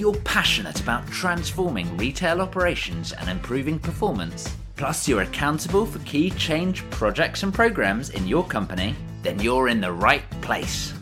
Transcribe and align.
you're 0.00 0.14
passionate 0.24 0.80
about 0.80 1.06
transforming 1.08 1.94
retail 1.98 2.40
operations 2.40 3.12
and 3.12 3.28
improving 3.28 3.78
performance, 3.78 4.56
plus 4.76 5.06
you're 5.06 5.20
accountable 5.20 5.84
for 5.84 5.98
key 6.00 6.30
change 6.30 6.88
projects 6.88 7.42
and 7.42 7.52
programs 7.52 8.08
in 8.08 8.26
your 8.26 8.42
company, 8.42 8.96
then 9.22 9.38
you're 9.40 9.68
in 9.68 9.78
the 9.78 9.92
right 9.92 10.22
place. 10.40 10.94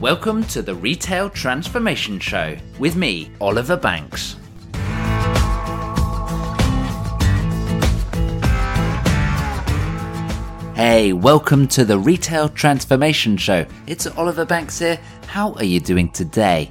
Welcome 0.00 0.42
to 0.44 0.62
the 0.62 0.74
Retail 0.74 1.28
Transformation 1.28 2.18
Show 2.18 2.56
with 2.78 2.96
me, 2.96 3.30
Oliver 3.42 3.76
Banks. 3.76 4.36
Hey, 10.74 11.12
welcome 11.12 11.68
to 11.68 11.84
the 11.84 11.98
Retail 11.98 12.48
Transformation 12.48 13.36
Show. 13.36 13.66
It's 13.86 14.06
Oliver 14.06 14.46
Banks 14.46 14.78
here. 14.78 14.98
How 15.26 15.52
are 15.54 15.64
you 15.64 15.78
doing 15.78 16.08
today? 16.08 16.70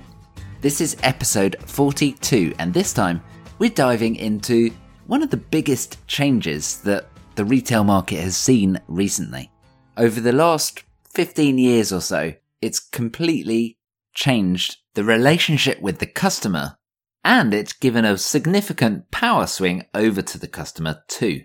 This 0.66 0.82
is 0.82 0.98
episode 1.04 1.58
42, 1.68 2.56
and 2.58 2.74
this 2.74 2.92
time 2.92 3.22
we're 3.60 3.70
diving 3.70 4.16
into 4.16 4.72
one 5.06 5.22
of 5.22 5.30
the 5.30 5.38
biggest 5.38 6.04
changes 6.08 6.82
that 6.82 7.06
the 7.36 7.46
retail 7.46 7.84
market 7.84 8.20
has 8.22 8.36
seen 8.36 8.82
recently. 8.88 9.52
Over 9.96 10.20
the 10.20 10.32
last 10.32 10.82
15 11.14 11.60
years 11.60 11.94
or 11.94 12.02
so, 12.02 12.34
it's 12.64 12.80
completely 12.80 13.78
changed 14.16 14.78
the 14.96 15.04
relationship 15.04 15.80
with 15.84 16.00
the 16.00 16.08
customer, 16.08 16.78
and 17.24 17.54
it's 17.54 17.72
given 17.72 18.04
a 18.04 18.18
significant 18.18 19.12
power 19.12 19.46
swing 19.46 19.86
over 19.94 20.24
to 20.24 20.40
the 20.40 20.48
customer 20.48 21.04
too. 21.08 21.44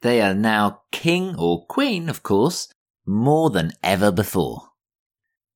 They 0.00 0.22
are 0.22 0.32
now 0.32 0.84
king 0.90 1.36
or 1.36 1.66
queen, 1.66 2.08
of 2.08 2.22
course, 2.22 2.72
more 3.04 3.50
than 3.50 3.72
ever 3.82 4.10
before. 4.10 4.70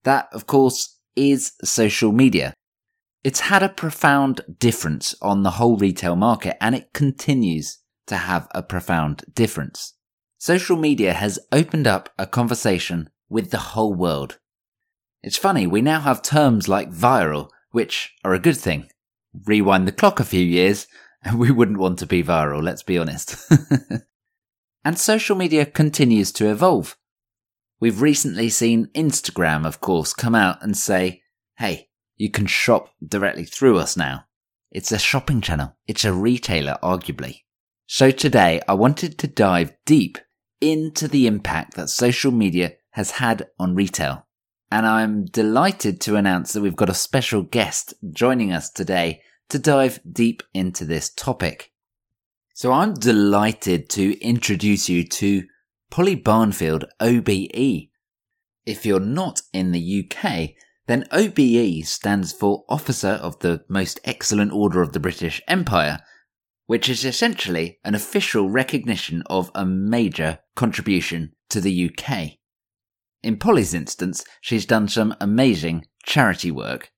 That, 0.04 0.28
of 0.34 0.46
course, 0.46 0.98
is 1.16 1.52
social 1.64 2.12
media. 2.12 2.52
It's 3.26 3.40
had 3.40 3.64
a 3.64 3.68
profound 3.68 4.42
difference 4.60 5.12
on 5.20 5.42
the 5.42 5.50
whole 5.58 5.76
retail 5.76 6.14
market 6.14 6.56
and 6.62 6.76
it 6.76 6.92
continues 6.92 7.80
to 8.06 8.18
have 8.18 8.46
a 8.52 8.62
profound 8.62 9.24
difference. 9.34 9.94
Social 10.38 10.76
media 10.76 11.12
has 11.12 11.40
opened 11.50 11.88
up 11.88 12.08
a 12.20 12.26
conversation 12.28 13.10
with 13.28 13.50
the 13.50 13.58
whole 13.74 13.94
world. 13.94 14.38
It's 15.24 15.36
funny, 15.36 15.66
we 15.66 15.82
now 15.82 16.02
have 16.02 16.22
terms 16.22 16.68
like 16.68 16.92
viral, 16.92 17.48
which 17.72 18.14
are 18.24 18.32
a 18.32 18.38
good 18.38 18.56
thing. 18.56 18.88
Rewind 19.44 19.88
the 19.88 19.92
clock 19.92 20.20
a 20.20 20.24
few 20.24 20.44
years, 20.44 20.86
and 21.20 21.36
we 21.40 21.50
wouldn't 21.50 21.78
want 21.78 21.98
to 21.98 22.06
be 22.06 22.22
viral, 22.22 22.62
let's 22.62 22.84
be 22.84 22.96
honest. 22.96 23.34
And 24.84 24.96
social 24.96 25.34
media 25.34 25.66
continues 25.66 26.30
to 26.30 26.48
evolve. 26.48 26.96
We've 27.80 28.00
recently 28.00 28.48
seen 28.50 28.86
Instagram, 28.94 29.66
of 29.66 29.80
course, 29.80 30.12
come 30.12 30.36
out 30.36 30.62
and 30.62 30.76
say, 30.76 31.22
hey, 31.58 31.85
you 32.16 32.30
can 32.30 32.46
shop 32.46 32.90
directly 33.06 33.44
through 33.44 33.78
us 33.78 33.96
now. 33.96 34.24
It's 34.70 34.92
a 34.92 34.98
shopping 34.98 35.40
channel. 35.40 35.76
It's 35.86 36.04
a 36.04 36.12
retailer, 36.12 36.76
arguably. 36.82 37.42
So 37.86 38.10
today 38.10 38.60
I 38.66 38.74
wanted 38.74 39.18
to 39.18 39.26
dive 39.26 39.72
deep 39.84 40.18
into 40.60 41.08
the 41.08 41.26
impact 41.26 41.74
that 41.74 41.88
social 41.88 42.32
media 42.32 42.74
has 42.90 43.12
had 43.12 43.48
on 43.58 43.74
retail. 43.74 44.26
And 44.70 44.86
I'm 44.86 45.26
delighted 45.26 46.00
to 46.02 46.16
announce 46.16 46.52
that 46.52 46.62
we've 46.62 46.74
got 46.74 46.90
a 46.90 46.94
special 46.94 47.42
guest 47.42 47.94
joining 48.10 48.52
us 48.52 48.70
today 48.70 49.22
to 49.50 49.58
dive 49.58 50.00
deep 50.10 50.42
into 50.52 50.84
this 50.84 51.10
topic. 51.10 51.72
So 52.54 52.72
I'm 52.72 52.94
delighted 52.94 53.88
to 53.90 54.18
introduce 54.20 54.88
you 54.88 55.04
to 55.04 55.44
Polly 55.90 56.16
Barnfield, 56.16 56.86
OBE. 56.98 57.90
If 58.64 58.84
you're 58.84 58.98
not 58.98 59.42
in 59.52 59.70
the 59.70 60.04
UK, 60.04 60.50
then 60.86 61.06
OBE 61.10 61.84
stands 61.84 62.32
for 62.32 62.64
Officer 62.68 63.08
of 63.08 63.38
the 63.40 63.64
Most 63.68 64.00
Excellent 64.04 64.52
Order 64.52 64.82
of 64.82 64.92
the 64.92 65.00
British 65.00 65.42
Empire, 65.48 66.00
which 66.66 66.88
is 66.88 67.04
essentially 67.04 67.78
an 67.84 67.94
official 67.94 68.48
recognition 68.48 69.22
of 69.26 69.50
a 69.54 69.64
major 69.64 70.38
contribution 70.54 71.32
to 71.48 71.60
the 71.60 71.90
UK. 71.90 72.38
In 73.22 73.36
Polly's 73.36 73.74
instance, 73.74 74.24
she's 74.40 74.66
done 74.66 74.88
some 74.88 75.14
amazing 75.20 75.86
charity 76.04 76.50
work. 76.50 76.92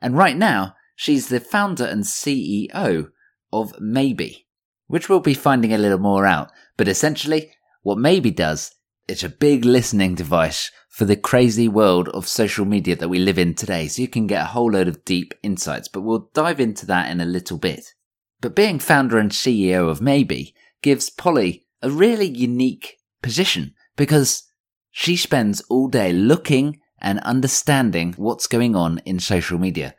And 0.00 0.16
right 0.16 0.36
now, 0.36 0.74
she's 0.94 1.28
the 1.28 1.40
founder 1.40 1.84
and 1.84 2.04
CEO 2.04 3.08
of 3.52 3.72
Maybe 3.80 4.46
which 4.86 5.08
we'll 5.08 5.20
be 5.20 5.34
finding 5.34 5.72
a 5.72 5.78
little 5.78 5.98
more 5.98 6.26
out. 6.26 6.50
But 6.76 6.88
essentially, 6.88 7.52
what 7.82 7.98
Maybe 7.98 8.30
does, 8.30 8.72
it's 9.08 9.22
a 9.22 9.28
big 9.28 9.64
listening 9.64 10.14
device 10.14 10.70
for 10.88 11.04
the 11.04 11.16
crazy 11.16 11.68
world 11.68 12.08
of 12.08 12.26
social 12.26 12.64
media 12.64 12.96
that 12.96 13.08
we 13.08 13.18
live 13.18 13.38
in 13.38 13.54
today. 13.54 13.86
So 13.86 14.02
you 14.02 14.08
can 14.08 14.26
get 14.26 14.42
a 14.42 14.46
whole 14.46 14.72
load 14.72 14.88
of 14.88 15.04
deep 15.04 15.32
insights, 15.42 15.88
but 15.88 16.00
we'll 16.00 16.30
dive 16.34 16.58
into 16.58 16.86
that 16.86 17.10
in 17.10 17.20
a 17.20 17.26
little 17.26 17.58
bit. 17.58 17.94
But 18.40 18.56
being 18.56 18.78
founder 18.78 19.18
and 19.18 19.30
CEO 19.30 19.88
of 19.88 20.00
Maybe 20.00 20.54
gives 20.82 21.10
Polly 21.10 21.66
a 21.82 21.90
really 21.90 22.26
unique 22.26 22.96
position 23.22 23.74
because 23.96 24.42
she 24.90 25.16
spends 25.16 25.60
all 25.68 25.88
day 25.88 26.12
looking 26.12 26.80
and 26.98 27.20
understanding 27.20 28.14
what's 28.16 28.46
going 28.46 28.74
on 28.74 28.98
in 29.04 29.20
social 29.20 29.58
media. 29.58 29.94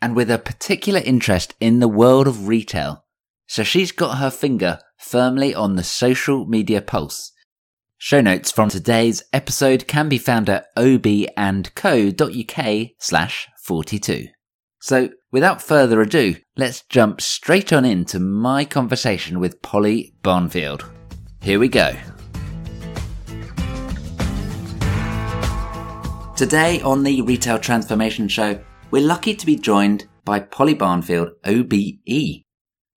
And 0.00 0.14
with 0.14 0.30
a 0.30 0.38
particular 0.38 1.00
interest 1.04 1.54
in 1.60 1.80
the 1.80 1.88
world 1.88 2.28
of 2.28 2.48
retail, 2.48 3.04
so 3.46 3.62
she's 3.62 3.92
got 3.92 4.18
her 4.18 4.30
finger 4.30 4.78
firmly 4.98 5.54
on 5.54 5.76
the 5.76 5.84
social 5.84 6.46
media 6.46 6.80
pulse. 6.80 7.32
Show 8.04 8.20
notes 8.20 8.50
from 8.50 8.68
today's 8.68 9.22
episode 9.32 9.86
can 9.86 10.08
be 10.08 10.18
found 10.18 10.48
at 10.48 10.74
obandco.uk 10.74 11.76
slash 12.98 13.48
42. 13.62 14.26
So 14.80 15.10
without 15.30 15.62
further 15.62 16.00
ado, 16.00 16.34
let's 16.56 16.82
jump 16.88 17.20
straight 17.20 17.72
on 17.72 17.84
into 17.84 18.18
my 18.18 18.64
conversation 18.64 19.38
with 19.38 19.62
Polly 19.62 20.14
Barnfield. 20.20 20.84
Here 21.42 21.60
we 21.60 21.68
go. 21.68 21.92
Today 26.36 26.80
on 26.80 27.04
the 27.04 27.22
Retail 27.22 27.60
Transformation 27.60 28.26
Show, 28.26 28.60
we're 28.90 29.06
lucky 29.06 29.36
to 29.36 29.46
be 29.46 29.54
joined 29.54 30.08
by 30.24 30.40
Polly 30.40 30.74
Barnfield, 30.74 31.34
OBE. 31.44 32.42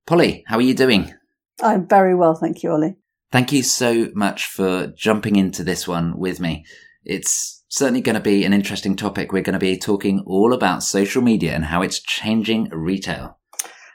Polly, 0.07 0.43
how 0.47 0.57
are 0.57 0.61
you 0.61 0.73
doing? 0.73 1.13
I'm 1.61 1.87
very 1.87 2.15
well, 2.15 2.33
thank 2.33 2.63
you, 2.63 2.71
Ollie. 2.71 2.95
Thank 3.35 3.51
you 3.51 3.63
so 3.63 4.07
much 4.15 4.45
for 4.45 4.87
jumping 4.95 5.35
into 5.35 5.61
this 5.65 5.85
one 5.85 6.17
with 6.17 6.39
me. 6.39 6.65
It's 7.03 7.65
certainly 7.67 7.99
going 7.99 8.15
to 8.15 8.21
be 8.21 8.45
an 8.45 8.53
interesting 8.53 8.95
topic. 8.95 9.33
We're 9.33 9.43
going 9.43 9.51
to 9.51 9.59
be 9.59 9.77
talking 9.77 10.23
all 10.25 10.53
about 10.53 10.83
social 10.83 11.21
media 11.21 11.53
and 11.53 11.65
how 11.65 11.81
it's 11.81 11.99
changing 11.99 12.69
retail. 12.69 13.37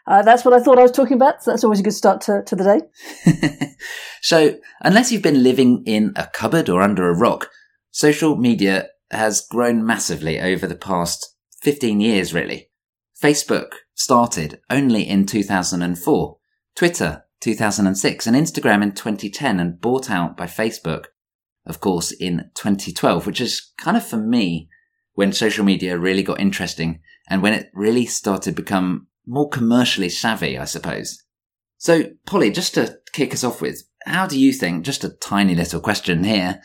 Uh, 0.06 0.20
that's 0.20 0.44
what 0.44 0.52
I 0.52 0.60
thought 0.60 0.78
I 0.78 0.82
was 0.82 0.92
talking 0.92 1.14
about. 1.14 1.42
So 1.42 1.52
that's 1.52 1.64
always 1.64 1.80
a 1.80 1.82
good 1.82 1.94
start 1.94 2.20
to, 2.20 2.42
to 2.44 2.54
the 2.54 2.82
day. 3.24 3.76
so, 4.20 4.58
unless 4.82 5.10
you've 5.10 5.22
been 5.22 5.42
living 5.42 5.84
in 5.86 6.12
a 6.16 6.26
cupboard 6.26 6.68
or 6.68 6.82
under 6.82 7.08
a 7.08 7.16
rock, 7.16 7.48
social 7.90 8.36
media 8.36 8.88
has 9.10 9.40
grown 9.40 9.86
massively 9.86 10.38
over 10.38 10.66
the 10.66 10.76
past 10.76 11.34
15 11.62 11.98
years, 11.98 12.34
really. 12.34 12.68
Facebook 13.18 13.70
started 13.94 14.60
only 14.68 15.08
in 15.08 15.24
2004, 15.24 16.36
Twitter 16.76 17.24
2006, 17.40 18.26
and 18.26 18.36
Instagram 18.36 18.82
in 18.82 18.92
2010 18.92 19.60
and 19.60 19.80
bought 19.80 20.10
out 20.10 20.36
by 20.36 20.46
Facebook, 20.46 21.06
of 21.66 21.80
course, 21.80 22.12
in 22.12 22.50
2012, 22.54 23.26
which 23.26 23.40
is 23.40 23.72
kind 23.78 23.96
of 23.96 24.06
for 24.06 24.16
me 24.16 24.68
when 25.14 25.32
social 25.32 25.64
media 25.64 25.98
really 25.98 26.22
got 26.22 26.40
interesting 26.40 27.00
and 27.28 27.42
when 27.42 27.52
it 27.52 27.70
really 27.74 28.06
started 28.06 28.50
to 28.50 28.62
become 28.62 29.06
more 29.26 29.48
commercially 29.48 30.08
savvy, 30.08 30.58
I 30.58 30.64
suppose. 30.64 31.22
So, 31.78 32.04
Polly, 32.26 32.50
just 32.50 32.74
to 32.74 32.98
kick 33.12 33.32
us 33.32 33.44
off 33.44 33.62
with, 33.62 33.82
how 34.04 34.26
do 34.26 34.38
you 34.38 34.52
think, 34.52 34.84
just 34.84 35.04
a 35.04 35.10
tiny 35.10 35.54
little 35.54 35.80
question 35.80 36.24
here, 36.24 36.60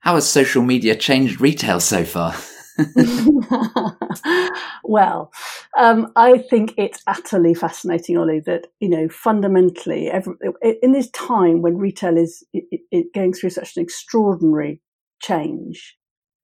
how 0.00 0.14
has 0.14 0.28
social 0.28 0.62
media 0.62 0.96
changed 0.96 1.40
retail 1.40 1.80
so 1.80 2.04
far? 2.04 2.34
well, 4.84 5.32
um, 5.78 6.12
I 6.16 6.38
think 6.38 6.74
it's 6.76 7.02
utterly 7.06 7.54
fascinating, 7.54 8.16
Ollie, 8.16 8.40
that, 8.40 8.68
you 8.80 8.88
know, 8.88 9.08
fundamentally, 9.08 10.10
every, 10.10 10.34
in 10.82 10.92
this 10.92 11.10
time 11.10 11.62
when 11.62 11.76
retail 11.76 12.16
is 12.16 12.44
it, 12.52 12.80
it 12.90 13.14
going 13.14 13.32
through 13.32 13.50
such 13.50 13.76
an 13.76 13.82
extraordinary 13.82 14.80
change, 15.20 15.96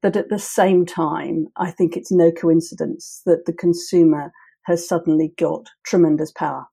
that 0.02 0.16
at 0.16 0.28
the 0.28 0.38
same 0.38 0.86
time, 0.86 1.48
I 1.56 1.70
think 1.70 1.96
it's 1.96 2.12
no 2.12 2.30
coincidence 2.30 3.22
that 3.26 3.46
the 3.46 3.52
consumer 3.52 4.30
has 4.64 4.86
suddenly 4.86 5.32
got 5.38 5.66
tremendous 5.84 6.32
power. 6.32 6.66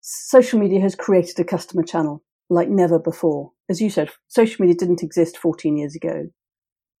Social 0.00 0.58
media 0.58 0.80
has 0.80 0.94
created 0.94 1.38
a 1.38 1.44
customer 1.44 1.82
channel 1.82 2.22
like 2.48 2.68
never 2.68 2.98
before. 2.98 3.52
As 3.68 3.80
you 3.80 3.90
said, 3.90 4.10
social 4.28 4.64
media 4.64 4.76
didn't 4.76 5.02
exist 5.02 5.38
14 5.38 5.76
years 5.76 5.94
ago. 5.94 6.28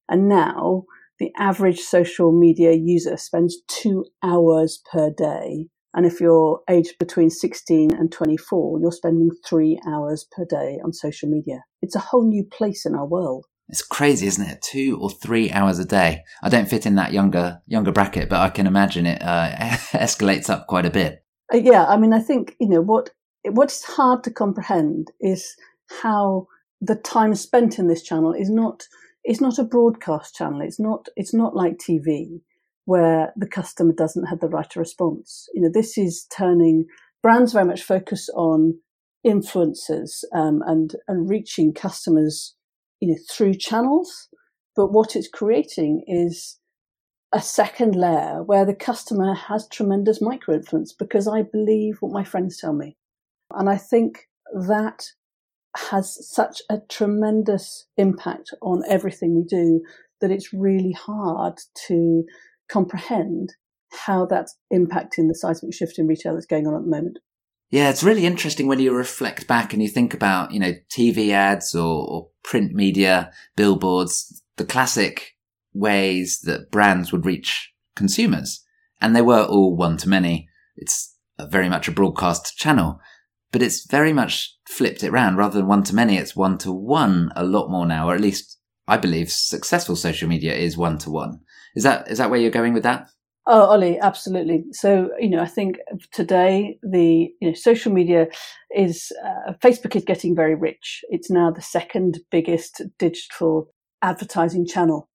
And 0.08 0.28
now 0.28 0.84
the 1.20 1.30
average 1.38 1.78
social 1.78 2.32
media 2.32 2.72
user 2.72 3.16
spends 3.16 3.58
two 3.68 4.04
hours 4.24 4.82
per 4.90 5.10
day. 5.10 5.68
And 5.92 6.06
if 6.06 6.20
you're 6.20 6.60
aged 6.68 6.98
between 6.98 7.30
16 7.30 7.94
and 7.94 8.10
24, 8.10 8.80
you're 8.80 8.90
spending 8.90 9.30
three 9.46 9.78
hours 9.86 10.26
per 10.32 10.44
day 10.44 10.78
on 10.82 10.92
social 10.92 11.28
media. 11.28 11.62
It's 11.82 11.94
a 11.94 12.00
whole 12.00 12.26
new 12.26 12.44
place 12.44 12.86
in 12.86 12.94
our 12.94 13.06
world. 13.06 13.46
It's 13.68 13.82
crazy, 13.82 14.26
isn't 14.26 14.48
it? 14.48 14.62
Two 14.62 14.98
or 15.00 15.10
three 15.10 15.50
hours 15.50 15.78
a 15.78 15.84
day. 15.84 16.24
I 16.42 16.48
don't 16.48 16.68
fit 16.68 16.86
in 16.86 16.96
that 16.96 17.12
younger 17.12 17.60
younger 17.66 17.92
bracket, 17.92 18.28
but 18.28 18.40
I 18.40 18.48
can 18.48 18.66
imagine 18.66 19.06
it 19.06 19.22
uh, 19.22 19.50
escalates 19.92 20.50
up 20.50 20.66
quite 20.66 20.86
a 20.86 20.90
bit. 20.90 21.22
Uh, 21.52 21.58
yeah, 21.58 21.84
I 21.86 21.96
mean, 21.96 22.12
I 22.12 22.18
think 22.18 22.56
you 22.58 22.68
know 22.68 22.80
what 22.80 23.10
what's 23.44 23.84
hard 23.84 24.24
to 24.24 24.32
comprehend 24.32 25.12
is 25.20 25.54
how 26.02 26.48
the 26.80 26.96
time 26.96 27.34
spent 27.34 27.78
in 27.78 27.86
this 27.86 28.02
channel 28.02 28.32
is 28.32 28.50
not 28.50 28.84
it's 29.24 29.40
not 29.40 29.58
a 29.58 29.64
broadcast 29.64 30.34
channel. 30.34 30.60
It's 30.60 30.80
not 30.80 31.08
it's 31.16 31.34
not 31.34 31.54
like 31.54 31.78
TV 31.78 32.40
where 32.86 33.32
the 33.36 33.46
customer 33.46 33.92
doesn't 33.92 34.26
have 34.26 34.40
the 34.40 34.48
right 34.48 34.74
response. 34.74 35.48
You 35.54 35.62
know, 35.62 35.70
this 35.72 35.98
is 35.98 36.26
turning 36.36 36.86
brands 37.22 37.52
very 37.52 37.66
much 37.66 37.82
focus 37.82 38.28
on 38.34 38.78
influencers 39.26 40.24
um, 40.34 40.62
and 40.66 40.96
and 41.08 41.28
reaching 41.28 41.74
customers, 41.74 42.54
you 43.00 43.08
know, 43.08 43.18
through 43.30 43.54
channels. 43.54 44.28
But 44.76 44.92
what 44.92 45.16
it's 45.16 45.28
creating 45.28 46.04
is 46.06 46.58
a 47.32 47.40
second 47.40 47.94
layer 47.94 48.42
where 48.42 48.64
the 48.64 48.74
customer 48.74 49.34
has 49.34 49.68
tremendous 49.68 50.20
micro 50.20 50.54
influence 50.54 50.92
because 50.92 51.28
I 51.28 51.42
believe 51.42 51.98
what 52.00 52.12
my 52.12 52.24
friends 52.24 52.58
tell 52.58 52.72
me, 52.72 52.96
and 53.52 53.68
I 53.68 53.76
think 53.76 54.28
that 54.66 55.04
has 55.76 56.28
such 56.28 56.62
a 56.68 56.78
tremendous 56.88 57.86
impact 57.96 58.52
on 58.60 58.82
everything 58.88 59.34
we 59.34 59.44
do 59.44 59.80
that 60.20 60.30
it's 60.30 60.52
really 60.52 60.92
hard 60.92 61.58
to 61.86 62.24
comprehend 62.68 63.54
how 63.92 64.26
that's 64.26 64.56
impacting 64.72 65.28
the 65.28 65.34
seismic 65.34 65.74
shift 65.74 65.98
in 65.98 66.06
retail 66.06 66.34
that's 66.34 66.46
going 66.46 66.66
on 66.66 66.74
at 66.74 66.82
the 66.82 66.90
moment. 66.90 67.18
Yeah, 67.70 67.88
it's 67.88 68.02
really 68.02 68.26
interesting 68.26 68.66
when 68.66 68.80
you 68.80 68.92
reflect 68.92 69.46
back 69.46 69.72
and 69.72 69.82
you 69.82 69.88
think 69.88 70.12
about, 70.12 70.52
you 70.52 70.58
know, 70.58 70.74
TV 70.90 71.30
ads 71.30 71.74
or, 71.74 72.08
or 72.08 72.28
print 72.42 72.72
media, 72.72 73.32
billboards, 73.56 74.42
the 74.56 74.64
classic 74.64 75.36
ways 75.72 76.40
that 76.40 76.70
brands 76.70 77.12
would 77.12 77.24
reach 77.24 77.72
consumers. 77.94 78.64
And 79.00 79.14
they 79.14 79.22
were 79.22 79.44
all 79.44 79.76
one 79.76 79.96
to 79.98 80.08
many. 80.08 80.48
It's 80.76 81.16
very 81.48 81.68
much 81.68 81.86
a 81.86 81.92
broadcast 81.92 82.56
channel, 82.56 83.00
but 83.52 83.62
it's 83.62 83.86
very 83.86 84.12
much 84.12 84.56
flipped 84.68 85.02
it 85.02 85.08
around 85.08 85.36
rather 85.36 85.58
than 85.58 85.68
one 85.68 85.82
to 85.84 85.94
many. 85.94 86.16
It's 86.16 86.36
one 86.36 86.58
to 86.58 86.72
one 86.72 87.32
a 87.36 87.44
lot 87.44 87.70
more 87.70 87.86
now, 87.86 88.08
or 88.08 88.14
at 88.14 88.20
least 88.20 88.58
I 88.86 88.96
believe 88.96 89.30
successful 89.30 89.96
social 89.96 90.28
media 90.28 90.54
is 90.54 90.76
one 90.76 90.98
to 90.98 91.10
one. 91.10 91.40
Is 91.74 91.84
that, 91.84 92.10
is 92.10 92.18
that 92.18 92.30
where 92.30 92.40
you're 92.40 92.50
going 92.50 92.74
with 92.74 92.82
that? 92.82 93.08
Oh, 93.46 93.62
Ollie, 93.62 93.98
absolutely. 93.98 94.64
So, 94.72 95.10
you 95.18 95.28
know, 95.28 95.40
I 95.40 95.46
think 95.46 95.78
today 96.12 96.78
the 96.82 97.30
you 97.40 97.48
know, 97.48 97.54
social 97.54 97.92
media 97.92 98.28
is 98.74 99.10
uh, 99.24 99.54
Facebook 99.62 99.96
is 99.96 100.04
getting 100.04 100.36
very 100.36 100.54
rich. 100.54 101.02
It's 101.08 101.30
now 101.30 101.50
the 101.50 101.62
second 101.62 102.20
biggest 102.30 102.82
digital 102.98 103.68
advertising 104.02 104.66
channel, 104.66 105.08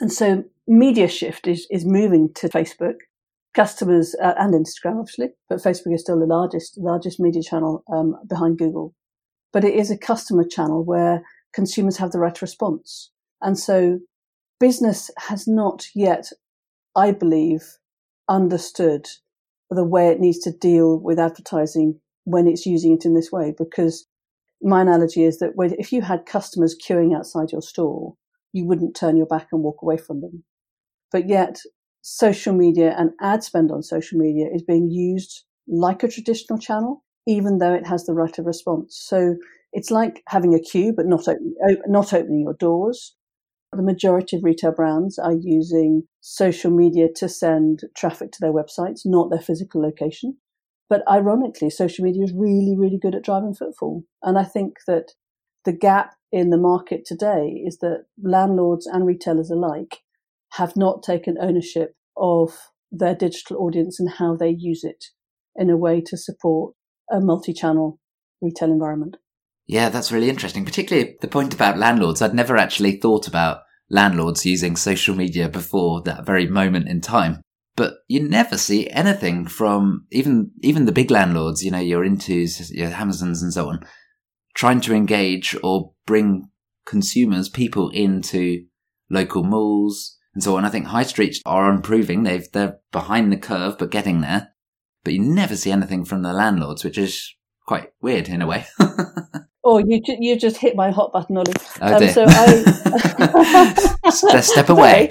and 0.00 0.12
so 0.12 0.44
media 0.68 1.08
shift 1.08 1.48
is 1.48 1.66
is 1.70 1.84
moving 1.84 2.32
to 2.34 2.48
Facebook. 2.48 2.96
Customers 3.54 4.14
uh, 4.22 4.34
and 4.38 4.54
Instagram, 4.54 5.00
obviously, 5.00 5.28
but 5.48 5.58
Facebook 5.58 5.94
is 5.94 6.00
still 6.00 6.18
the 6.18 6.26
largest 6.26 6.78
largest 6.78 7.20
media 7.20 7.42
channel 7.42 7.84
um, 7.92 8.16
behind 8.28 8.58
Google. 8.58 8.94
But 9.52 9.64
it 9.64 9.74
is 9.74 9.90
a 9.90 9.98
customer 9.98 10.44
channel 10.44 10.84
where 10.84 11.22
consumers 11.52 11.98
have 11.98 12.12
the 12.12 12.18
right 12.18 12.40
response, 12.40 13.10
and 13.42 13.58
so 13.58 13.98
business 14.58 15.10
has 15.18 15.46
not 15.46 15.86
yet 15.94 16.32
I 16.94 17.12
believe, 17.12 17.62
understood 18.28 19.06
the 19.70 19.84
way 19.84 20.08
it 20.08 20.20
needs 20.20 20.38
to 20.40 20.52
deal 20.52 20.98
with 20.98 21.18
advertising 21.18 22.00
when 22.24 22.46
it's 22.46 22.66
using 22.66 22.92
it 22.94 23.04
in 23.04 23.14
this 23.14 23.32
way. 23.32 23.54
Because 23.56 24.06
my 24.60 24.82
analogy 24.82 25.24
is 25.24 25.38
that 25.38 25.52
if 25.78 25.92
you 25.92 26.02
had 26.02 26.26
customers 26.26 26.76
queuing 26.76 27.16
outside 27.16 27.52
your 27.52 27.62
store, 27.62 28.14
you 28.52 28.66
wouldn't 28.66 28.94
turn 28.94 29.16
your 29.16 29.26
back 29.26 29.48
and 29.52 29.62
walk 29.62 29.78
away 29.82 29.96
from 29.96 30.20
them. 30.20 30.44
But 31.10 31.28
yet, 31.28 31.60
social 32.02 32.52
media 32.52 32.94
and 32.98 33.10
ad 33.20 33.42
spend 33.42 33.70
on 33.70 33.82
social 33.82 34.18
media 34.18 34.48
is 34.52 34.62
being 34.62 34.90
used 34.90 35.44
like 35.68 36.02
a 36.02 36.08
traditional 36.08 36.58
channel, 36.58 37.02
even 37.26 37.58
though 37.58 37.72
it 37.72 37.86
has 37.86 38.04
the 38.04 38.12
right 38.12 38.36
of 38.38 38.46
response. 38.46 39.00
So 39.00 39.36
it's 39.72 39.90
like 39.90 40.22
having 40.26 40.54
a 40.54 40.60
queue, 40.60 40.92
but 40.94 41.06
not, 41.06 41.28
open, 41.28 41.54
not 41.86 42.12
opening 42.12 42.42
your 42.42 42.54
doors. 42.54 43.14
The 43.72 43.82
majority 43.82 44.36
of 44.36 44.44
retail 44.44 44.72
brands 44.72 45.18
are 45.18 45.32
using 45.32 46.02
social 46.20 46.70
media 46.70 47.08
to 47.16 47.28
send 47.28 47.80
traffic 47.96 48.32
to 48.32 48.38
their 48.40 48.52
websites, 48.52 49.00
not 49.06 49.30
their 49.30 49.40
physical 49.40 49.80
location. 49.80 50.36
But 50.90 51.08
ironically, 51.08 51.70
social 51.70 52.04
media 52.04 52.24
is 52.24 52.34
really, 52.34 52.74
really 52.76 52.98
good 52.98 53.14
at 53.14 53.24
driving 53.24 53.54
footfall. 53.54 54.04
And 54.22 54.38
I 54.38 54.44
think 54.44 54.78
that 54.86 55.12
the 55.64 55.72
gap 55.72 56.14
in 56.32 56.50
the 56.50 56.58
market 56.58 57.06
today 57.06 57.62
is 57.64 57.78
that 57.78 58.04
landlords 58.22 58.86
and 58.86 59.06
retailers 59.06 59.50
alike 59.50 60.00
have 60.52 60.76
not 60.76 61.02
taken 61.02 61.36
ownership 61.40 61.94
of 62.16 62.52
their 62.90 63.14
digital 63.14 63.56
audience 63.58 63.98
and 63.98 64.10
how 64.18 64.36
they 64.36 64.50
use 64.50 64.84
it 64.84 65.06
in 65.56 65.70
a 65.70 65.76
way 65.76 66.00
to 66.00 66.16
support 66.16 66.74
a 67.10 67.20
multi 67.20 67.52
channel 67.52 67.98
retail 68.40 68.70
environment. 68.70 69.16
Yeah, 69.66 69.88
that's 69.88 70.12
really 70.12 70.28
interesting. 70.28 70.64
Particularly 70.64 71.16
the 71.20 71.28
point 71.28 71.54
about 71.54 71.78
landlords. 71.78 72.20
I'd 72.20 72.34
never 72.34 72.56
actually 72.56 72.96
thought 72.96 73.26
about 73.26 73.62
landlords 73.88 74.44
using 74.44 74.76
social 74.76 75.14
media 75.14 75.48
before 75.48 76.02
that 76.02 76.26
very 76.26 76.46
moment 76.46 76.88
in 76.88 77.00
time. 77.00 77.40
But 77.74 77.94
you 78.06 78.20
never 78.20 78.58
see 78.58 78.90
anything 78.90 79.46
from 79.46 80.06
even 80.10 80.50
even 80.60 80.84
the 80.84 80.92
big 80.92 81.10
landlords, 81.10 81.64
you 81.64 81.70
know, 81.70 81.78
your 81.78 82.04
Intus, 82.04 82.70
your 82.70 82.90
Hammersons 82.90 83.42
and 83.42 83.52
so 83.52 83.70
on, 83.70 83.80
trying 84.54 84.82
to 84.82 84.94
engage 84.94 85.56
or 85.62 85.92
bring 86.06 86.50
consumers, 86.84 87.48
people 87.48 87.88
into 87.90 88.66
local 89.08 89.44
malls 89.44 90.18
and 90.34 90.42
so 90.42 90.56
on. 90.56 90.64
I 90.64 90.70
think 90.70 90.86
high 90.86 91.02
streets 91.02 91.40
are 91.44 91.70
improving. 91.70 92.22
They've 92.22 92.50
they're 92.52 92.78
behind 92.90 93.32
the 93.32 93.36
curve, 93.36 93.78
but 93.78 93.90
getting 93.90 94.20
there. 94.20 94.52
But 95.04 95.14
you 95.14 95.20
never 95.20 95.56
see 95.56 95.72
anything 95.72 96.04
from 96.04 96.22
the 96.22 96.32
landlords, 96.32 96.84
which 96.84 96.98
is 96.98 97.34
quite 97.66 97.92
weird 98.00 98.28
in 98.28 98.42
a 98.42 98.46
way. 98.46 98.66
Oh, 99.64 99.78
you 99.78 100.00
you 100.06 100.36
just 100.36 100.56
hit 100.56 100.74
my 100.74 100.90
hot 100.90 101.12
button, 101.12 101.36
Ollie. 101.36 101.52
Oh, 101.80 101.94
um, 101.94 102.08
so 102.08 102.24
I 102.26 102.64
step 104.40 104.68
away. 104.76 105.08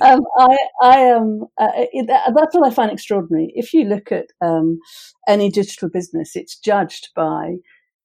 um, 0.00 0.20
I 0.38 0.56
I 0.80 0.98
am. 0.98 1.42
Uh, 1.58 1.72
that's 2.06 2.54
what 2.54 2.70
I 2.70 2.72
find 2.72 2.92
extraordinary. 2.92 3.50
If 3.56 3.74
you 3.74 3.82
look 3.84 4.12
at 4.12 4.26
um, 4.40 4.78
any 5.26 5.50
digital 5.50 5.88
business, 5.88 6.36
it's 6.36 6.56
judged 6.56 7.08
by 7.16 7.56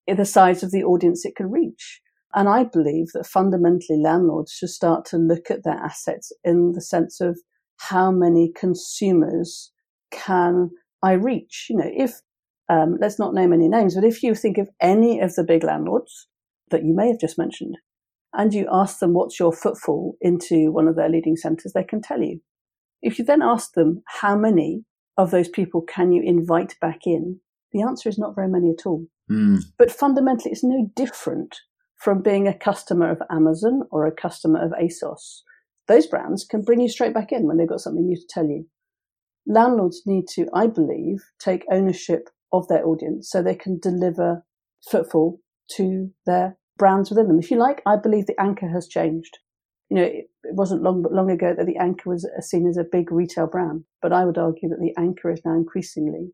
the 0.07 0.25
size 0.25 0.63
of 0.63 0.71
the 0.71 0.83
audience 0.83 1.23
it 1.23 1.35
can 1.35 1.51
reach. 1.51 2.00
And 2.33 2.47
I 2.47 2.63
believe 2.63 3.07
that 3.13 3.25
fundamentally 3.25 3.99
landlords 3.99 4.53
should 4.53 4.69
start 4.69 5.05
to 5.05 5.17
look 5.17 5.51
at 5.51 5.63
their 5.63 5.75
assets 5.75 6.31
in 6.43 6.71
the 6.73 6.81
sense 6.81 7.19
of 7.19 7.39
how 7.77 8.11
many 8.11 8.51
consumers 8.55 9.71
can 10.11 10.69
I 11.03 11.13
reach? 11.13 11.67
You 11.69 11.77
know, 11.77 11.91
if 11.91 12.21
um, 12.69 12.97
let's 13.01 13.19
not 13.19 13.33
name 13.33 13.53
any 13.53 13.67
names, 13.67 13.95
but 13.95 14.03
if 14.03 14.23
you 14.23 14.35
think 14.35 14.57
of 14.57 14.69
any 14.79 15.19
of 15.19 15.35
the 15.35 15.43
big 15.43 15.63
landlords 15.63 16.27
that 16.69 16.83
you 16.83 16.95
may 16.95 17.07
have 17.07 17.19
just 17.19 17.37
mentioned, 17.37 17.77
and 18.33 18.53
you 18.53 18.67
ask 18.71 18.99
them 18.99 19.13
what's 19.13 19.39
your 19.39 19.51
footfall 19.51 20.15
into 20.21 20.71
one 20.71 20.87
of 20.87 20.95
their 20.95 21.09
leading 21.09 21.35
centres, 21.35 21.73
they 21.73 21.83
can 21.83 22.01
tell 22.01 22.21
you. 22.21 22.39
If 23.01 23.19
you 23.19 23.25
then 23.25 23.41
ask 23.41 23.73
them 23.73 24.03
how 24.21 24.37
many 24.37 24.85
of 25.17 25.31
those 25.31 25.49
people 25.49 25.81
can 25.81 26.11
you 26.11 26.21
invite 26.23 26.75
back 26.79 26.99
in, 27.05 27.39
the 27.73 27.81
answer 27.81 28.07
is 28.07 28.17
not 28.17 28.35
very 28.35 28.47
many 28.47 28.69
at 28.69 28.85
all. 28.85 29.05
Mm. 29.29 29.63
But 29.77 29.91
fundamentally, 29.91 30.51
it's 30.51 30.63
no 30.63 30.89
different 30.95 31.57
from 32.01 32.21
being 32.21 32.47
a 32.47 32.57
customer 32.57 33.11
of 33.11 33.21
Amazon 33.29 33.83
or 33.91 34.07
a 34.07 34.11
customer 34.11 34.63
of 34.63 34.71
ASOS. 34.71 35.41
Those 35.87 36.07
brands 36.07 36.45
can 36.45 36.63
bring 36.63 36.81
you 36.81 36.89
straight 36.89 37.13
back 37.13 37.31
in 37.31 37.45
when 37.45 37.57
they've 37.57 37.69
got 37.69 37.81
something 37.81 38.05
new 38.05 38.15
to 38.15 38.27
tell 38.27 38.45
you. 38.45 38.65
Landlords 39.45 40.01
need 40.05 40.25
to, 40.29 40.47
I 40.53 40.67
believe, 40.67 41.19
take 41.39 41.65
ownership 41.71 42.29
of 42.51 42.67
their 42.67 42.85
audience 42.85 43.29
so 43.29 43.41
they 43.41 43.55
can 43.55 43.79
deliver 43.79 44.43
footfall 44.89 45.39
to 45.75 46.11
their 46.25 46.57
brands 46.77 47.09
within 47.09 47.27
them. 47.27 47.39
If 47.39 47.51
you 47.51 47.57
like, 47.57 47.81
I 47.85 47.97
believe 47.97 48.25
the 48.25 48.39
anchor 48.39 48.67
has 48.67 48.87
changed. 48.87 49.37
You 49.89 49.97
know, 49.97 50.03
it, 50.03 50.25
wasn't 50.53 50.81
long, 50.81 51.03
but 51.03 51.13
long 51.13 51.29
ago 51.29 51.53
that 51.55 51.67
the 51.67 51.77
anchor 51.77 52.09
was 52.09 52.25
uh, 52.25 52.41
seen 52.41 52.67
as 52.67 52.77
a 52.77 52.83
big 52.83 53.11
retail 53.11 53.45
brand, 53.45 53.83
but 54.01 54.11
I 54.11 54.25
would 54.25 54.37
argue 54.37 54.69
that 54.69 54.79
the 54.79 54.93
anchor 54.97 55.29
is 55.31 55.41
now 55.45 55.53
increasingly 55.53 56.31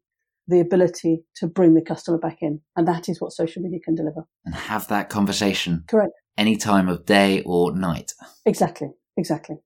the 0.47 0.59
ability 0.59 1.23
to 1.35 1.47
bring 1.47 1.73
the 1.73 1.81
customer 1.81 2.17
back 2.17 2.37
in. 2.41 2.61
And 2.75 2.87
that 2.87 3.09
is 3.09 3.19
what 3.19 3.33
social 3.33 3.61
media 3.61 3.79
can 3.83 3.95
deliver. 3.95 4.25
And 4.45 4.55
have 4.55 4.87
that 4.87 5.09
conversation. 5.09 5.83
Correct. 5.87 6.13
Any 6.37 6.55
time 6.55 6.87
of 6.87 7.05
day 7.05 7.43
or 7.45 7.75
night. 7.75 8.13
Exactly. 8.45 8.89
Exactly. 9.17 9.57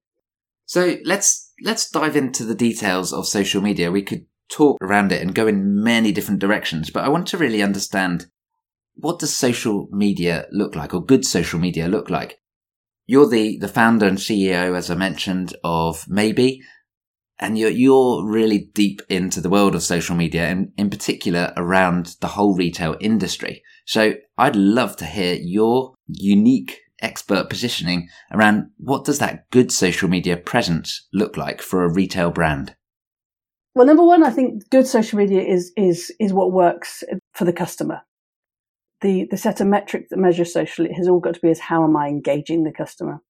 So 0.66 0.98
let's 1.04 1.54
let's 1.62 1.90
dive 1.90 2.16
into 2.16 2.46
the 2.46 2.56
details 2.56 3.12
of 3.12 3.28
social 3.28 3.62
media. 3.62 3.92
We 3.92 4.04
could 4.04 4.26
talk 4.50 4.78
around 4.82 5.12
it 5.12 5.22
and 5.22 5.36
go 5.36 5.48
in 5.48 5.84
many 5.84 6.12
different 6.12 6.40
directions, 6.40 6.90
but 6.90 7.04
I 7.04 7.10
want 7.10 7.28
to 7.28 7.38
really 7.38 7.62
understand 7.62 8.28
what 8.96 9.20
does 9.20 9.34
social 9.34 9.88
media 9.92 10.46
look 10.52 10.76
like 10.76 10.94
or 10.94 11.04
good 11.04 11.26
social 11.26 11.60
media 11.60 11.88
look 11.88 12.10
like? 12.10 12.40
You're 13.06 13.28
the, 13.28 13.58
the 13.58 13.68
founder 13.68 14.06
and 14.06 14.18
CEO, 14.18 14.76
as 14.78 14.90
I 14.92 14.96
mentioned, 14.96 15.56
of 15.64 16.06
Maybe, 16.08 16.62
and 17.42 17.58
you're, 17.58 17.72
you're 17.72 18.26
really 18.26 18.70
deep 18.74 19.02
into 19.10 19.42
the 19.42 19.50
world 19.50 19.76
of 19.76 19.84
social 19.84 20.16
media 20.16 20.46
and 20.46 20.72
in 20.78 20.90
particular 20.90 21.52
around 21.58 22.16
the 22.22 22.28
whole 22.28 22.56
retail 22.56 22.96
industry. 23.02 23.64
So 23.86 24.14
I'd 24.38 24.56
love 24.56 24.96
to 24.98 25.06
hear 25.06 25.34
your 25.34 25.96
unique 26.08 26.80
expert 27.02 27.50
positioning 27.50 28.08
around 28.32 28.70
what 28.78 29.04
does 29.04 29.20
that 29.20 29.50
good 29.50 29.72
social 29.72 30.08
media 30.08 30.38
presence 30.38 31.08
look 31.12 31.36
like 31.36 31.62
for 31.62 31.84
a 31.84 31.92
retail 31.92 32.30
brand? 32.30 32.76
Well, 33.74 33.88
number 33.88 34.04
one, 34.04 34.24
I 34.24 34.30
think 34.30 34.70
good 34.70 34.86
social 34.86 35.18
media 35.18 35.42
is 35.42 35.72
is 35.78 36.14
is 36.20 36.34
what 36.34 36.52
works 36.52 37.04
for 37.34 37.46
the 37.46 37.54
customer. 37.54 38.02
The 39.00 39.28
the 39.32 39.38
set 39.38 39.62
of 39.62 39.68
metrics 39.68 40.10
that 40.10 40.20
measure 40.20 40.46
social 40.46 40.86
it 40.86 40.94
has 40.94 41.08
all 41.08 41.20
got 41.20 41.36
to 41.36 41.40
be 41.40 41.50
as 41.50 41.60
how 41.60 41.84
am 41.84 41.96
I 41.96 42.08
engaging 42.08 42.64
the 42.64 42.72
customer. 42.74 43.22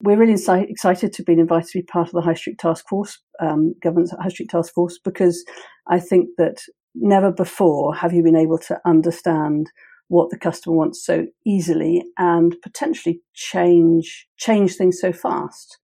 We're 0.00 0.16
really 0.16 0.34
excited 0.34 1.12
to 1.12 1.22
be 1.22 1.32
invited 1.32 1.70
to 1.70 1.78
be 1.78 1.82
part 1.82 2.08
of 2.08 2.12
the 2.12 2.20
High 2.20 2.34
Street 2.34 2.58
Task 2.58 2.86
Force, 2.88 3.18
um, 3.40 3.74
Governance 3.82 4.14
High 4.20 4.28
Street 4.28 4.50
Task 4.50 4.72
Force, 4.72 4.98
because 5.02 5.44
I 5.88 5.98
think 5.98 6.28
that 6.38 6.58
never 6.94 7.32
before 7.32 7.94
have 7.94 8.12
you 8.12 8.22
been 8.22 8.36
able 8.36 8.58
to 8.58 8.80
understand 8.84 9.70
what 10.08 10.30
the 10.30 10.38
customer 10.38 10.74
wants 10.74 11.04
so 11.04 11.26
easily 11.46 12.02
and 12.16 12.56
potentially 12.62 13.20
change 13.34 14.26
change 14.38 14.74
things 14.74 15.00
so 15.00 15.12
fast. 15.12 15.78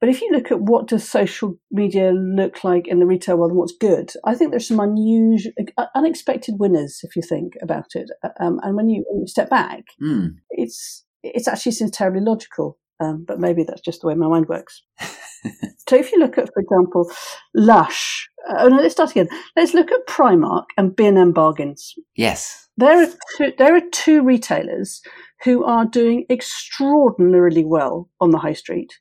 But 0.00 0.10
if 0.10 0.20
you 0.20 0.30
look 0.30 0.52
at 0.52 0.60
what 0.60 0.86
does 0.86 1.08
social 1.08 1.54
media 1.72 2.12
look 2.12 2.62
like 2.62 2.86
in 2.86 3.00
the 3.00 3.06
retail 3.06 3.36
world 3.36 3.50
and 3.50 3.58
what's 3.58 3.76
good, 3.80 4.12
I 4.24 4.36
think 4.36 4.50
there's 4.52 4.68
some 4.68 4.78
unusual, 4.78 5.52
unexpected 5.96 6.54
winners 6.58 7.00
if 7.02 7.16
you 7.16 7.22
think 7.22 7.54
about 7.60 7.96
it. 7.96 8.08
Um, 8.38 8.60
and 8.62 8.76
when 8.76 8.88
you, 8.88 9.04
when 9.08 9.22
you, 9.22 9.26
step 9.26 9.50
back, 9.50 9.84
mm. 10.00 10.36
it's 10.50 11.04
it's 11.24 11.48
actually 11.48 11.72
seems 11.72 11.90
terribly 11.90 12.20
logical. 12.20 12.78
Um, 13.00 13.24
but 13.26 13.38
maybe 13.38 13.62
that's 13.62 13.80
just 13.80 14.00
the 14.00 14.08
way 14.08 14.14
my 14.14 14.28
mind 14.28 14.48
works. 14.48 14.82
so 15.00 15.96
if 15.96 16.10
you 16.10 16.18
look 16.18 16.36
at, 16.36 16.52
for 16.52 16.60
example, 16.60 17.10
Lush. 17.54 18.28
Uh, 18.48 18.56
oh 18.60 18.68
no, 18.68 18.76
let's 18.76 18.94
start 18.94 19.10
again. 19.10 19.28
Let's 19.56 19.74
look 19.74 19.90
at 19.92 20.06
Primark 20.06 20.64
and 20.76 20.94
B&M 20.94 21.32
Bargains. 21.32 21.94
Yes. 22.16 22.68
There 22.76 23.02
are 23.02 23.08
two, 23.36 23.52
there 23.58 23.76
are 23.76 23.82
two 23.92 24.22
retailers 24.22 25.02
who 25.44 25.64
are 25.64 25.84
doing 25.84 26.26
extraordinarily 26.30 27.64
well 27.64 28.08
on 28.20 28.30
the 28.30 28.38
high 28.38 28.52
street. 28.52 28.98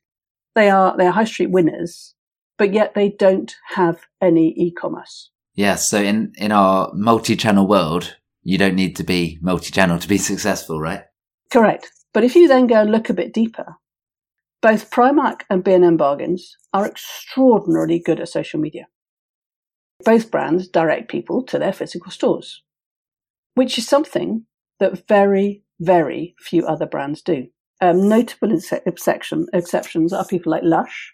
They 0.55 0.69
are 0.69 0.97
they 0.97 1.05
are 1.05 1.11
high 1.11 1.25
street 1.25 1.51
winners, 1.51 2.15
but 2.57 2.73
yet 2.73 2.95
they 2.95 3.09
don't 3.09 3.55
have 3.69 3.99
any 4.21 4.53
e-commerce. 4.57 5.29
Yeah, 5.53 5.75
so 5.75 6.01
in 6.01 6.33
in 6.37 6.51
our 6.51 6.91
multi-channel 6.93 7.67
world, 7.67 8.17
you 8.41 8.57
don't 8.57 8.75
need 8.75 8.95
to 8.95 9.03
be 9.03 9.37
multi-channel 9.41 9.99
to 9.99 10.07
be 10.07 10.17
successful, 10.31 10.79
right? 10.79 11.03
Correct. 11.51 11.91
But 12.13 12.23
if 12.23 12.35
you 12.35 12.47
then 12.47 12.65
go 12.67 12.81
and 12.81 12.91
look 12.91 13.09
a 13.09 13.13
bit 13.13 13.33
deeper, 13.33 13.75
both 14.61 14.89
Primark 14.89 15.41
and 15.49 15.63
B&M 15.63 15.97
Bargains 15.97 16.57
are 16.73 16.85
extraordinarily 16.85 17.99
good 17.99 18.19
at 18.19 18.29
social 18.29 18.59
media. 18.59 18.87
Both 20.03 20.31
brands 20.31 20.67
direct 20.67 21.09
people 21.09 21.43
to 21.43 21.59
their 21.59 21.73
physical 21.73 22.11
stores, 22.11 22.63
which 23.55 23.77
is 23.77 23.87
something 23.87 24.45
that 24.79 25.07
very, 25.07 25.63
very 25.79 26.35
few 26.39 26.65
other 26.65 26.85
brands 26.85 27.21
do. 27.21 27.47
Um, 27.81 28.09
notable 28.09 28.51
exception, 28.85 29.45
exceptions 29.53 30.13
are 30.13 30.25
people 30.25 30.51
like 30.51 30.63
Lush 30.63 31.13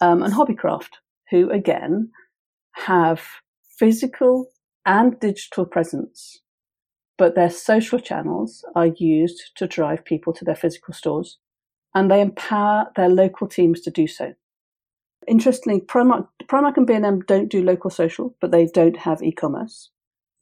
um, 0.00 0.22
and 0.22 0.34
Hobbycraft, 0.34 0.90
who 1.30 1.50
again 1.50 2.10
have 2.72 3.22
physical 3.78 4.46
and 4.84 5.18
digital 5.20 5.64
presence, 5.64 6.40
but 7.16 7.36
their 7.36 7.50
social 7.50 8.00
channels 8.00 8.64
are 8.74 8.90
used 8.96 9.52
to 9.56 9.68
drive 9.68 10.04
people 10.04 10.32
to 10.32 10.44
their 10.44 10.56
physical 10.56 10.94
stores 10.94 11.38
and 11.94 12.10
they 12.10 12.20
empower 12.20 12.90
their 12.96 13.08
local 13.08 13.46
teams 13.46 13.80
to 13.82 13.90
do 13.90 14.06
so. 14.06 14.34
Interestingly, 15.28 15.80
Primark, 15.80 16.26
Primark 16.44 16.76
and 16.76 16.86
B&M 16.86 17.20
don't 17.20 17.50
do 17.50 17.62
local 17.62 17.90
social, 17.90 18.34
but 18.40 18.50
they 18.50 18.66
don't 18.66 18.96
have 18.96 19.22
e-commerce. 19.22 19.90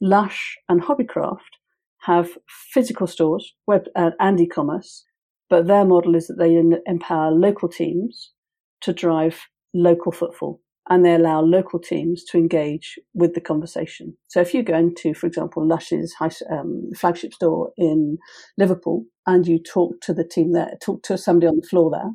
Lush 0.00 0.57
and 0.69 0.83
Hobbycraft 0.83 1.59
have 2.02 2.30
physical 2.73 3.07
stores, 3.07 3.54
web 3.66 3.85
uh, 3.95 4.11
and 4.19 4.40
e-commerce, 4.40 5.04
but 5.50 5.66
their 5.66 5.85
model 5.85 6.14
is 6.14 6.28
that 6.28 6.38
they 6.38 6.57
empower 6.90 7.30
local 7.30 7.69
teams 7.69 8.33
to 8.80 8.92
drive 8.92 9.38
local 9.75 10.12
footfall 10.12 10.61
and 10.90 11.04
they 11.04 11.14
allow 11.14 11.40
local 11.40 11.78
teams 11.78 12.25
to 12.25 12.37
engage 12.37 12.99
with 13.14 13.35
the 13.35 13.40
conversation. 13.40 14.16
So 14.26 14.40
if 14.40 14.52
you 14.52 14.64
go 14.64 14.76
into, 14.76 15.14
for 15.14 15.28
example, 15.28 15.66
Lush's 15.66 16.12
um, 16.50 16.90
flagship 16.97 17.32
store 17.32 17.70
in 17.76 18.18
Liverpool 18.59 19.04
and 19.25 19.47
you 19.47 19.61
talk 19.62 20.00
to 20.02 20.12
the 20.12 20.25
team 20.25 20.52
there, 20.52 20.73
talk 20.82 21.04
to 21.04 21.16
somebody 21.16 21.47
on 21.47 21.56
the 21.56 21.66
floor 21.66 21.92
there, 21.92 22.11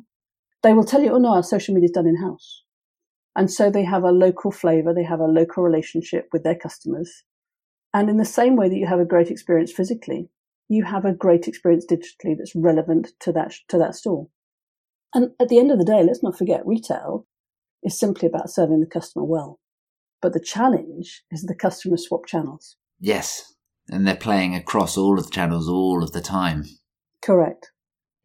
they 0.62 0.74
will 0.74 0.84
tell 0.84 1.02
you, 1.02 1.14
oh 1.14 1.18
no, 1.18 1.32
our 1.32 1.42
social 1.42 1.74
media 1.74 1.86
is 1.86 1.92
done 1.92 2.06
in 2.06 2.20
house. 2.20 2.62
And 3.34 3.50
so 3.50 3.70
they 3.70 3.84
have 3.84 4.04
a 4.04 4.12
local 4.12 4.50
flavor, 4.50 4.92
they 4.92 5.04
have 5.04 5.20
a 5.20 5.24
local 5.24 5.62
relationship 5.62 6.28
with 6.32 6.42
their 6.44 6.54
customers. 6.54 7.24
And 7.94 8.10
in 8.10 8.18
the 8.18 8.26
same 8.26 8.56
way 8.56 8.68
that 8.68 8.76
you 8.76 8.86
have 8.86 9.00
a 9.00 9.06
great 9.06 9.30
experience 9.30 9.72
physically, 9.72 10.28
you 10.68 10.84
have 10.84 11.06
a 11.06 11.14
great 11.14 11.48
experience 11.48 11.86
digitally 11.86 12.36
that's 12.36 12.54
relevant 12.54 13.08
to 13.20 13.32
that 13.32 13.54
to 13.68 13.78
that 13.78 13.94
store. 13.94 14.28
And 15.14 15.30
at 15.40 15.48
the 15.48 15.58
end 15.58 15.70
of 15.70 15.78
the 15.78 15.84
day, 15.84 16.02
let's 16.02 16.22
not 16.22 16.36
forget 16.36 16.66
retail 16.66 17.26
is 17.82 17.98
simply 17.98 18.28
about 18.28 18.50
serving 18.50 18.80
the 18.80 18.86
customer 18.86 19.24
well. 19.24 19.60
But 20.22 20.32
the 20.32 20.40
challenge 20.40 21.22
is 21.30 21.42
the 21.42 21.54
customer 21.54 21.96
swap 21.96 22.26
channels. 22.26 22.76
Yes. 22.98 23.54
And 23.88 24.06
they're 24.06 24.16
playing 24.16 24.54
across 24.54 24.96
all 24.96 25.18
of 25.18 25.26
the 25.26 25.30
channels 25.30 25.68
all 25.68 26.02
of 26.02 26.12
the 26.12 26.20
time. 26.20 26.64
Correct. 27.22 27.70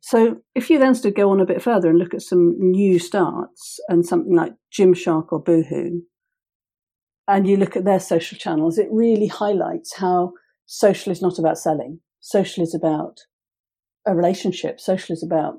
So 0.01 0.37
if 0.55 0.69
you 0.69 0.79
then 0.79 0.95
still 0.95 1.11
go 1.11 1.29
on 1.31 1.39
a 1.39 1.45
bit 1.45 1.61
further 1.61 1.89
and 1.89 1.99
look 1.99 2.13
at 2.13 2.23
some 2.23 2.55
new 2.57 2.97
starts 2.97 3.79
and 3.87 4.05
something 4.05 4.35
like 4.35 4.53
Gymshark 4.75 5.27
or 5.31 5.41
Boohoo, 5.41 6.01
and 7.27 7.47
you 7.47 7.55
look 7.55 7.77
at 7.77 7.85
their 7.85 7.99
social 7.99 8.37
channels, 8.37 8.77
it 8.77 8.87
really 8.91 9.27
highlights 9.27 9.95
how 9.95 10.33
social 10.65 11.11
is 11.11 11.21
not 11.21 11.37
about 11.37 11.57
selling. 11.57 11.99
Social 12.19 12.63
is 12.63 12.73
about 12.73 13.19
a 14.05 14.15
relationship. 14.15 14.79
Social 14.79 15.13
is 15.13 15.23
about 15.23 15.55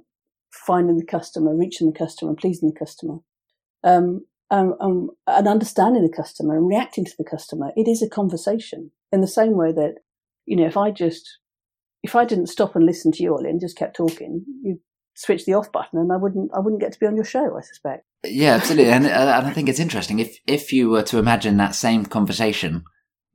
finding 0.66 0.98
the 0.98 1.06
customer, 1.06 1.56
reaching 1.56 1.90
the 1.90 1.98
customer, 1.98 2.30
and 2.30 2.38
pleasing 2.38 2.68
the 2.68 2.78
customer. 2.78 3.18
Um, 3.84 4.22
um, 4.52 4.74
um, 4.80 5.10
and 5.26 5.48
understanding 5.48 6.02
the 6.02 6.14
customer 6.14 6.56
and 6.56 6.68
reacting 6.68 7.06
to 7.06 7.14
the 7.16 7.24
customer. 7.24 7.72
It 7.74 7.88
is 7.88 8.02
a 8.02 8.08
conversation 8.08 8.90
in 9.10 9.22
the 9.22 9.26
same 9.26 9.56
way 9.56 9.72
that, 9.72 9.94
you 10.44 10.56
know, 10.56 10.66
if 10.66 10.76
I 10.76 10.90
just, 10.90 11.38
if 12.02 12.14
I 12.14 12.26
didn't 12.26 12.48
stop 12.48 12.76
and 12.76 12.84
listen 12.84 13.12
to 13.12 13.22
you, 13.22 13.34
Ollie, 13.34 13.48
and 13.48 13.60
just 13.60 13.78
kept 13.78 13.96
talking, 13.96 14.44
you 14.62 14.78
switch 15.14 15.46
the 15.46 15.54
off 15.54 15.72
button 15.72 15.98
and 15.98 16.12
I 16.12 16.16
wouldn't, 16.16 16.50
I 16.54 16.60
wouldn't 16.60 16.82
get 16.82 16.92
to 16.92 17.00
be 17.00 17.06
on 17.06 17.16
your 17.16 17.24
show, 17.24 17.56
I 17.56 17.62
suspect. 17.62 18.04
Yeah, 18.24 18.54
absolutely. 18.54 18.92
and, 18.92 19.06
uh, 19.06 19.38
and 19.38 19.46
I 19.46 19.52
think 19.52 19.70
it's 19.70 19.80
interesting 19.80 20.18
if, 20.18 20.36
if 20.46 20.70
you 20.70 20.90
were 20.90 21.02
to 21.04 21.18
imagine 21.18 21.56
that 21.56 21.74
same 21.74 22.04
conversation 22.04 22.84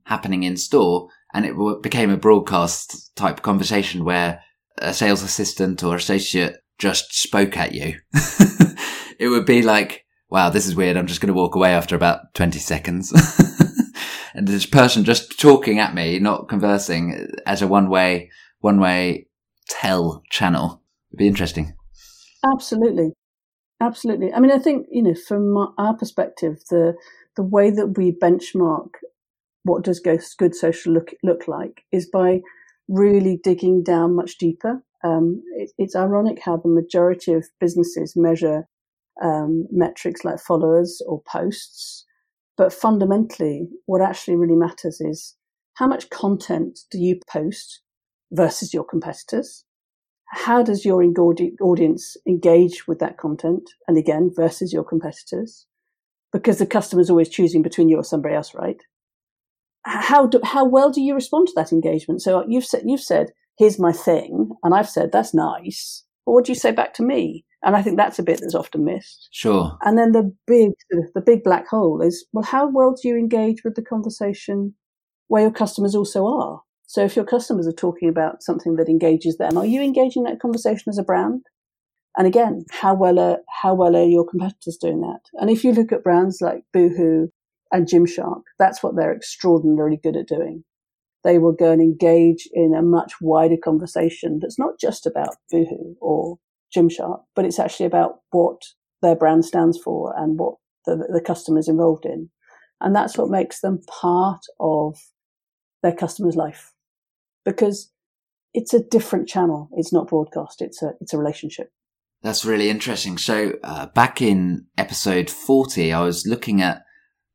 happening 0.04 0.44
in 0.44 0.56
store 0.56 1.08
and 1.34 1.44
it 1.44 1.82
became 1.82 2.10
a 2.10 2.16
broadcast 2.16 3.14
type 3.16 3.42
conversation 3.42 4.04
where 4.04 4.40
a 4.78 4.94
sales 4.94 5.24
assistant 5.24 5.82
or 5.82 5.96
associate 5.96 6.58
just 6.78 7.12
spoke 7.12 7.56
at 7.56 7.74
you. 7.74 7.98
it 9.18 9.28
would 9.28 9.44
be 9.44 9.62
like, 9.62 10.04
wow, 10.30 10.50
this 10.50 10.66
is 10.66 10.74
weird. 10.74 10.96
I'm 10.96 11.06
just 11.06 11.20
going 11.20 11.32
to 11.32 11.38
walk 11.38 11.54
away 11.54 11.72
after 11.72 11.96
about 11.96 12.34
20 12.34 12.58
seconds. 12.58 13.12
and 14.34 14.46
this 14.46 14.66
person 14.66 15.04
just 15.04 15.38
talking 15.38 15.78
at 15.78 15.94
me, 15.94 16.18
not 16.18 16.48
conversing 16.48 17.28
as 17.46 17.62
a 17.62 17.66
one 17.66 17.88
way, 17.88 18.30
one 18.60 18.80
way 18.80 19.28
tell 19.68 20.22
channel. 20.30 20.82
It'd 21.10 21.18
be 21.18 21.26
interesting. 21.26 21.74
Absolutely. 22.44 23.12
Absolutely. 23.80 24.32
I 24.32 24.40
mean, 24.40 24.50
I 24.50 24.58
think, 24.58 24.86
you 24.90 25.02
know, 25.02 25.14
from 25.14 25.56
our 25.78 25.96
perspective, 25.96 26.56
the, 26.70 26.94
the 27.36 27.42
way 27.42 27.70
that 27.70 27.94
we 27.96 28.12
benchmark 28.12 28.88
what 29.64 29.84
does 29.84 30.00
good 30.00 30.54
social 30.54 30.92
look, 30.92 31.10
look 31.22 31.46
like 31.46 31.82
is 31.92 32.08
by 32.08 32.40
really 32.88 33.38
digging 33.42 33.82
down 33.82 34.16
much 34.16 34.38
deeper. 34.38 34.82
Um, 35.04 35.42
it, 35.56 35.70
it's 35.78 35.94
ironic 35.94 36.40
how 36.42 36.56
the 36.56 36.68
majority 36.68 37.32
of 37.32 37.46
businesses 37.60 38.14
measure 38.16 38.66
um, 39.22 39.66
metrics 39.70 40.24
like 40.24 40.38
followers 40.40 41.02
or 41.06 41.22
posts. 41.30 42.04
But 42.56 42.72
fundamentally, 42.72 43.68
what 43.86 44.02
actually 44.02 44.36
really 44.36 44.56
matters 44.56 45.00
is 45.00 45.36
how 45.74 45.86
much 45.86 46.10
content 46.10 46.80
do 46.90 46.98
you 46.98 47.20
post 47.30 47.82
versus 48.32 48.74
your 48.74 48.84
competitors? 48.84 49.64
How 50.30 50.62
does 50.62 50.84
your 50.84 51.02
audience 51.62 52.16
engage 52.26 52.86
with 52.86 52.98
that 52.98 53.16
content? 53.16 53.62
And 53.86 53.96
again, 53.96 54.30
versus 54.34 54.72
your 54.72 54.84
competitors? 54.84 55.66
Because 56.32 56.58
the 56.58 56.66
customer 56.66 57.00
is 57.00 57.08
always 57.08 57.28
choosing 57.30 57.62
between 57.62 57.88
you 57.88 57.96
or 57.96 58.04
somebody 58.04 58.34
else, 58.34 58.54
right? 58.54 58.82
How 59.84 60.26
do, 60.26 60.40
how 60.44 60.66
well 60.66 60.90
do 60.90 61.00
you 61.00 61.14
respond 61.14 61.48
to 61.48 61.54
that 61.56 61.72
engagement? 61.72 62.20
So 62.20 62.44
you've 62.46 62.66
said, 62.66 62.82
you've 62.84 63.00
said, 63.00 63.30
here's 63.56 63.78
my 63.78 63.92
thing. 63.92 64.50
And 64.62 64.74
I've 64.74 64.90
said, 64.90 65.12
that's 65.12 65.32
nice. 65.32 66.04
But 66.26 66.32
what 66.32 66.44
do 66.44 66.52
you 66.52 66.56
say 66.56 66.72
back 66.72 66.92
to 66.94 67.02
me? 67.02 67.46
And 67.62 67.74
I 67.74 67.82
think 67.82 67.96
that's 67.96 68.18
a 68.18 68.22
bit 68.22 68.40
that's 68.40 68.54
often 68.54 68.84
missed. 68.84 69.28
Sure. 69.32 69.76
And 69.82 69.98
then 69.98 70.12
the 70.12 70.32
big, 70.46 70.70
the 71.14 71.20
big 71.20 71.42
black 71.42 71.66
hole 71.68 72.00
is, 72.00 72.24
well, 72.32 72.44
how 72.44 72.68
well 72.68 72.94
do 72.94 73.08
you 73.08 73.16
engage 73.16 73.64
with 73.64 73.74
the 73.74 73.82
conversation 73.82 74.74
where 75.26 75.42
your 75.42 75.50
customers 75.52 75.94
also 75.94 76.26
are? 76.26 76.60
So 76.86 77.04
if 77.04 77.16
your 77.16 77.24
customers 77.24 77.66
are 77.66 77.72
talking 77.72 78.08
about 78.08 78.42
something 78.42 78.76
that 78.76 78.88
engages 78.88 79.36
them, 79.38 79.58
are 79.58 79.66
you 79.66 79.82
engaging 79.82 80.22
that 80.22 80.40
conversation 80.40 80.88
as 80.88 80.98
a 80.98 81.02
brand? 81.02 81.42
And 82.16 82.26
again, 82.26 82.64
how 82.70 82.94
well 82.94 83.18
are, 83.18 83.38
how 83.62 83.74
well 83.74 83.96
are 83.96 84.04
your 84.04 84.26
competitors 84.26 84.78
doing 84.80 85.00
that? 85.02 85.20
And 85.34 85.50
if 85.50 85.64
you 85.64 85.72
look 85.72 85.92
at 85.92 86.02
brands 86.02 86.40
like 86.40 86.62
Boohoo 86.72 87.28
and 87.72 87.86
Gymshark, 87.86 88.42
that's 88.58 88.82
what 88.82 88.96
they're 88.96 89.14
extraordinarily 89.14 89.98
good 90.02 90.16
at 90.16 90.28
doing. 90.28 90.64
they 91.24 91.38
will 91.38 91.52
go 91.52 91.72
and 91.72 91.82
engage 91.82 92.48
in 92.52 92.74
a 92.74 92.82
much 92.82 93.14
wider 93.20 93.56
conversation 93.62 94.38
that's 94.40 94.58
not 94.58 94.78
just 94.80 95.06
about 95.06 95.36
Boohoo 95.50 95.94
or 96.00 96.38
Gymshark, 96.74 97.22
but 97.34 97.44
it's 97.44 97.58
actually 97.58 97.86
about 97.86 98.20
what 98.30 98.62
their 99.02 99.16
brand 99.16 99.44
stands 99.44 99.78
for 99.78 100.14
and 100.16 100.38
what 100.38 100.54
the, 100.86 100.96
the 100.96 101.22
customer 101.24 101.58
is 101.58 101.68
involved 101.68 102.04
in. 102.04 102.30
And 102.80 102.94
that's 102.94 103.18
what 103.18 103.30
makes 103.30 103.60
them 103.60 103.80
part 103.88 104.42
of 104.60 104.98
their 105.82 105.94
customer's 105.94 106.36
life 106.36 106.72
because 107.44 107.90
it's 108.54 108.74
a 108.74 108.82
different 108.82 109.28
channel. 109.28 109.68
It's 109.72 109.92
not 109.92 110.08
broadcast. 110.08 110.62
It's 110.62 110.82
a, 110.82 110.92
it's 111.00 111.12
a 111.12 111.18
relationship. 111.18 111.70
That's 112.22 112.44
really 112.44 112.68
interesting. 112.68 113.16
So, 113.16 113.54
uh, 113.62 113.86
back 113.86 114.20
in 114.20 114.66
episode 114.76 115.30
40, 115.30 115.92
I 115.92 116.00
was 116.00 116.26
looking 116.26 116.60
at 116.60 116.82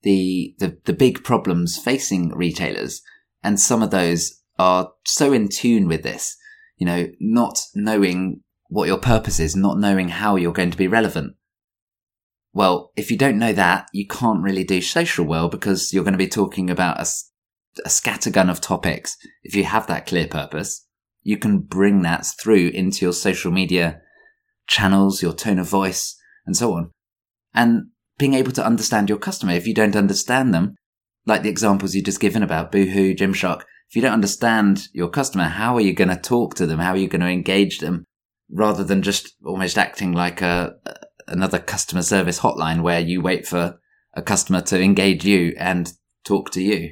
the, 0.01 0.55
the, 0.59 0.77
the 0.83 0.93
big 0.93 1.23
problems 1.23 1.77
facing 1.77 2.29
retailers. 2.35 3.01
And 3.41 3.59
some 3.59 3.81
of 3.81 3.91
those 3.91 4.41
are 4.59 4.91
so 5.05 5.31
in 5.31 5.47
tune 5.47 5.87
with 5.87 6.03
this, 6.03 6.35
you 6.77 6.85
know, 6.85 7.07
not 7.19 7.59
knowing 7.73 8.41
what 8.73 8.87
your 8.87 8.97
purpose 8.97 9.39
is, 9.39 9.55
not 9.55 9.77
knowing 9.77 10.09
how 10.09 10.35
you're 10.35 10.51
going 10.51 10.71
to 10.71 10.77
be 10.77 10.87
relevant. 10.87 11.35
Well, 12.53 12.91
if 12.95 13.11
you 13.11 13.17
don't 13.17 13.37
know 13.37 13.53
that, 13.53 13.87
you 13.93 14.07
can't 14.07 14.41
really 14.41 14.63
do 14.63 14.81
social 14.81 15.25
well 15.25 15.47
because 15.47 15.93
you're 15.93 16.03
going 16.03 16.13
to 16.13 16.17
be 16.17 16.27
talking 16.27 16.71
about 16.71 16.97
a, 16.97 17.05
a 17.85 17.89
scattergun 17.89 18.49
of 18.49 18.61
topics. 18.61 19.15
If 19.43 19.55
you 19.55 19.65
have 19.65 19.85
that 19.87 20.07
clear 20.07 20.27
purpose, 20.27 20.87
you 21.21 21.37
can 21.37 21.59
bring 21.59 22.01
that 22.01 22.25
through 22.41 22.69
into 22.69 23.05
your 23.05 23.13
social 23.13 23.51
media 23.51 24.01
channels, 24.67 25.21
your 25.21 25.33
tone 25.33 25.59
of 25.59 25.67
voice, 25.69 26.19
and 26.47 26.57
so 26.57 26.73
on. 26.73 26.89
And 27.53 27.89
being 28.17 28.33
able 28.33 28.51
to 28.53 28.65
understand 28.65 29.07
your 29.07 29.19
customer. 29.19 29.53
If 29.53 29.67
you 29.67 29.75
don't 29.75 29.95
understand 29.95 30.51
them, 30.51 30.75
like 31.27 31.43
the 31.43 31.49
examples 31.49 31.93
you 31.93 32.01
just 32.01 32.19
given 32.19 32.41
about 32.41 32.71
Boohoo, 32.71 33.13
Gymshark, 33.13 33.61
if 33.89 33.95
you 33.95 34.01
don't 34.01 34.13
understand 34.13 34.87
your 34.93 35.09
customer, 35.09 35.43
how 35.43 35.75
are 35.75 35.81
you 35.81 35.93
going 35.93 36.09
to 36.09 36.17
talk 36.17 36.55
to 36.55 36.65
them? 36.65 36.79
How 36.79 36.91
are 36.91 36.97
you 36.97 37.07
going 37.07 37.21
to 37.21 37.27
engage 37.27 37.77
them? 37.77 38.05
Rather 38.55 38.83
than 38.83 39.01
just 39.01 39.33
almost 39.43 39.77
acting 39.77 40.11
like 40.11 40.41
a, 40.41 40.75
another 41.27 41.59
customer 41.59 42.03
service 42.03 42.39
hotline 42.39 42.81
where 42.81 42.99
you 42.99 43.19
wait 43.21 43.47
for 43.47 43.79
a 44.13 44.21
customer 44.21 44.61
to 44.61 44.79
engage 44.79 45.25
you 45.25 45.55
and 45.57 45.93
talk 46.23 46.51
to 46.51 46.61
you. 46.61 46.91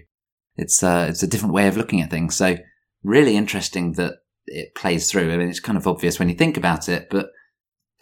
It's 0.55 0.81
uh, 0.83 1.05
it's 1.09 1.23
a 1.23 1.27
different 1.27 1.53
way 1.53 1.67
of 1.67 1.77
looking 1.77 2.01
at 2.01 2.09
things. 2.09 2.35
So 2.35 2.57
really 3.03 3.35
interesting 3.37 3.93
that 3.93 4.15
it 4.45 4.75
plays 4.75 5.09
through. 5.09 5.31
I 5.31 5.37
mean, 5.37 5.49
it's 5.49 5.59
kind 5.59 5.77
of 5.77 5.87
obvious 5.87 6.19
when 6.19 6.29
you 6.29 6.35
think 6.35 6.57
about 6.57 6.89
it, 6.89 7.07
but 7.09 7.27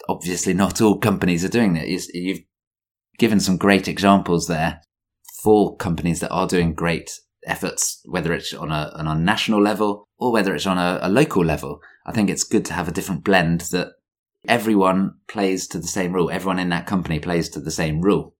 obviously 0.08 0.54
not 0.54 0.80
all 0.80 0.98
companies 0.98 1.44
are 1.44 1.48
doing 1.48 1.74
that. 1.74 1.88
You've 1.88 2.40
given 3.18 3.40
some 3.40 3.56
great 3.56 3.86
examples 3.88 4.46
there 4.46 4.80
for 5.42 5.76
companies 5.76 6.20
that 6.20 6.30
are 6.30 6.46
doing 6.46 6.74
great 6.74 7.10
efforts, 7.46 8.00
whether 8.04 8.32
it's 8.32 8.52
on 8.52 8.70
a, 8.70 8.92
on 8.94 9.06
a 9.06 9.14
national 9.14 9.62
level 9.62 10.08
or 10.18 10.32
whether 10.32 10.54
it's 10.54 10.66
on 10.66 10.78
a, 10.78 10.98
a 11.02 11.08
local 11.08 11.44
level. 11.44 11.80
I 12.06 12.12
think 12.12 12.30
it's 12.30 12.44
good 12.44 12.64
to 12.66 12.74
have 12.74 12.88
a 12.88 12.92
different 12.92 13.24
blend 13.24 13.62
that 13.72 13.92
everyone 14.48 15.14
plays 15.28 15.66
to 15.68 15.78
the 15.78 15.86
same 15.86 16.12
rule. 16.12 16.30
Everyone 16.30 16.58
in 16.58 16.70
that 16.70 16.86
company 16.86 17.18
plays 17.18 17.48
to 17.50 17.60
the 17.60 17.70
same 17.70 18.00
rule. 18.00 18.34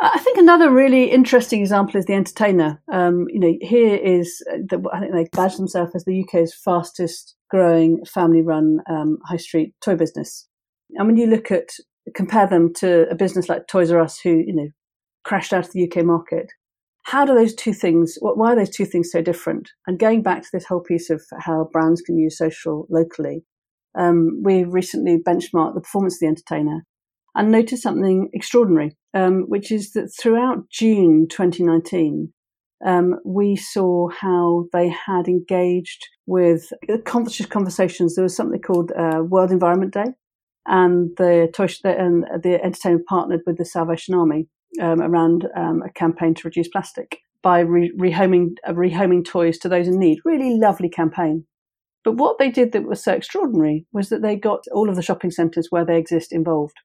I 0.00 0.18
think 0.18 0.38
another 0.38 0.70
really 0.70 1.10
interesting 1.10 1.60
example 1.60 1.98
is 1.98 2.06
the 2.06 2.14
entertainer. 2.14 2.82
Um, 2.92 3.26
you 3.28 3.38
know, 3.38 3.54
here 3.60 3.94
is 3.94 4.42
uh, 4.52 4.58
the, 4.68 4.82
I 4.92 5.00
think 5.00 5.12
they 5.12 5.28
badge 5.32 5.56
themselves 5.56 5.92
as 5.94 6.04
the 6.04 6.24
UK's 6.24 6.52
fastest 6.52 7.36
growing 7.48 8.04
family-run 8.04 8.80
um, 8.90 9.18
high 9.24 9.36
street 9.36 9.72
toy 9.82 9.94
business. 9.94 10.48
And 10.96 11.06
when 11.06 11.16
you 11.16 11.26
look 11.26 11.52
at 11.52 11.68
compare 12.14 12.46
them 12.46 12.72
to 12.74 13.08
a 13.08 13.14
business 13.14 13.48
like 13.48 13.66
Toys 13.66 13.90
R 13.90 14.00
Us, 14.00 14.18
who 14.20 14.30
you 14.30 14.54
know 14.54 14.68
crashed 15.24 15.52
out 15.52 15.66
of 15.66 15.72
the 15.72 15.90
UK 15.90 16.04
market, 16.04 16.52
how 17.04 17.24
do 17.24 17.34
those 17.34 17.54
two 17.54 17.74
things? 17.74 18.16
Why 18.20 18.52
are 18.52 18.56
those 18.56 18.70
two 18.70 18.86
things 18.86 19.10
so 19.12 19.20
different? 19.20 19.70
And 19.86 19.98
going 19.98 20.22
back 20.22 20.42
to 20.42 20.48
this 20.52 20.64
whole 20.64 20.80
piece 20.80 21.10
of 21.10 21.22
how 21.38 21.68
brands 21.70 22.00
can 22.00 22.18
use 22.18 22.38
social 22.38 22.86
locally, 22.90 23.44
um, 23.94 24.42
we 24.42 24.64
recently 24.64 25.18
benchmarked 25.18 25.74
the 25.74 25.80
performance 25.80 26.16
of 26.16 26.20
the 26.20 26.26
entertainer 26.26 26.84
and 27.34 27.50
noticed 27.50 27.82
something 27.82 28.30
extraordinary, 28.32 28.96
um, 29.12 29.42
which 29.48 29.70
is 29.70 29.92
that 29.92 30.08
throughout 30.18 30.68
June 30.70 31.26
2019, 31.28 32.32
um, 32.84 33.16
we 33.24 33.54
saw 33.54 34.08
how 34.08 34.66
they 34.72 34.88
had 34.88 35.28
engaged 35.28 36.08
with 36.26 36.72
conscious 37.04 37.46
conversations. 37.46 38.14
There 38.14 38.22
was 38.22 38.36
something 38.36 38.60
called 38.60 38.92
uh, 38.92 39.22
World 39.22 39.50
Environment 39.50 39.92
Day, 39.92 40.06
and 40.66 41.10
the 41.16 41.50
and 41.84 42.42
the 42.42 42.60
entertainer 42.62 43.00
partnered 43.06 43.40
with 43.46 43.58
the 43.58 43.64
Salvation 43.64 44.14
Army 44.14 44.48
um, 44.80 45.00
around 45.00 45.46
um, 45.56 45.82
a 45.82 45.90
campaign 45.90 46.34
to 46.34 46.42
reduce 46.44 46.68
plastic 46.68 47.20
by 47.42 47.60
re- 47.60 47.92
rehoming 47.98 48.56
uh, 48.66 48.72
rehoming 48.72 49.24
toys 49.24 49.58
to 49.58 49.68
those 49.68 49.88
in 49.88 49.98
need. 49.98 50.18
Really 50.24 50.56
lovely 50.58 50.88
campaign. 50.88 51.44
But 52.02 52.16
what 52.16 52.38
they 52.38 52.50
did 52.50 52.72
that 52.72 52.84
was 52.84 53.02
so 53.02 53.12
extraordinary 53.12 53.86
was 53.92 54.10
that 54.10 54.22
they 54.22 54.36
got 54.36 54.64
all 54.72 54.90
of 54.90 54.96
the 54.96 55.02
shopping 55.02 55.30
centres 55.30 55.68
where 55.70 55.84
they 55.84 55.98
exist 55.98 56.32
involved. 56.32 56.76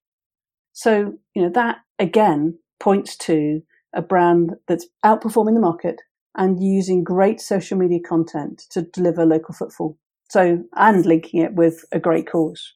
So, 0.74 1.14
you 1.36 1.42
know, 1.42 1.50
that 1.50 1.78
again 1.98 2.58
points 2.80 3.18
to 3.18 3.62
a 3.94 4.02
brand 4.02 4.54
that's 4.68 4.88
outperforming 5.06 5.56
the 5.56 5.62
market 5.62 6.02
and 6.38 6.64
using 6.64 7.04
great 7.04 7.42
social 7.42 7.78
media 7.78 8.00
content 8.08 8.64
to 8.72 8.84
deliver 8.84 9.26
local 9.26 9.54
footfall. 9.54 9.98
So, 10.30 10.64
and 10.76 11.06
linking 11.06 11.42
it 11.42 11.56
with 11.56 11.84
a 11.92 12.00
great 12.00 12.30
cause. 12.30 12.76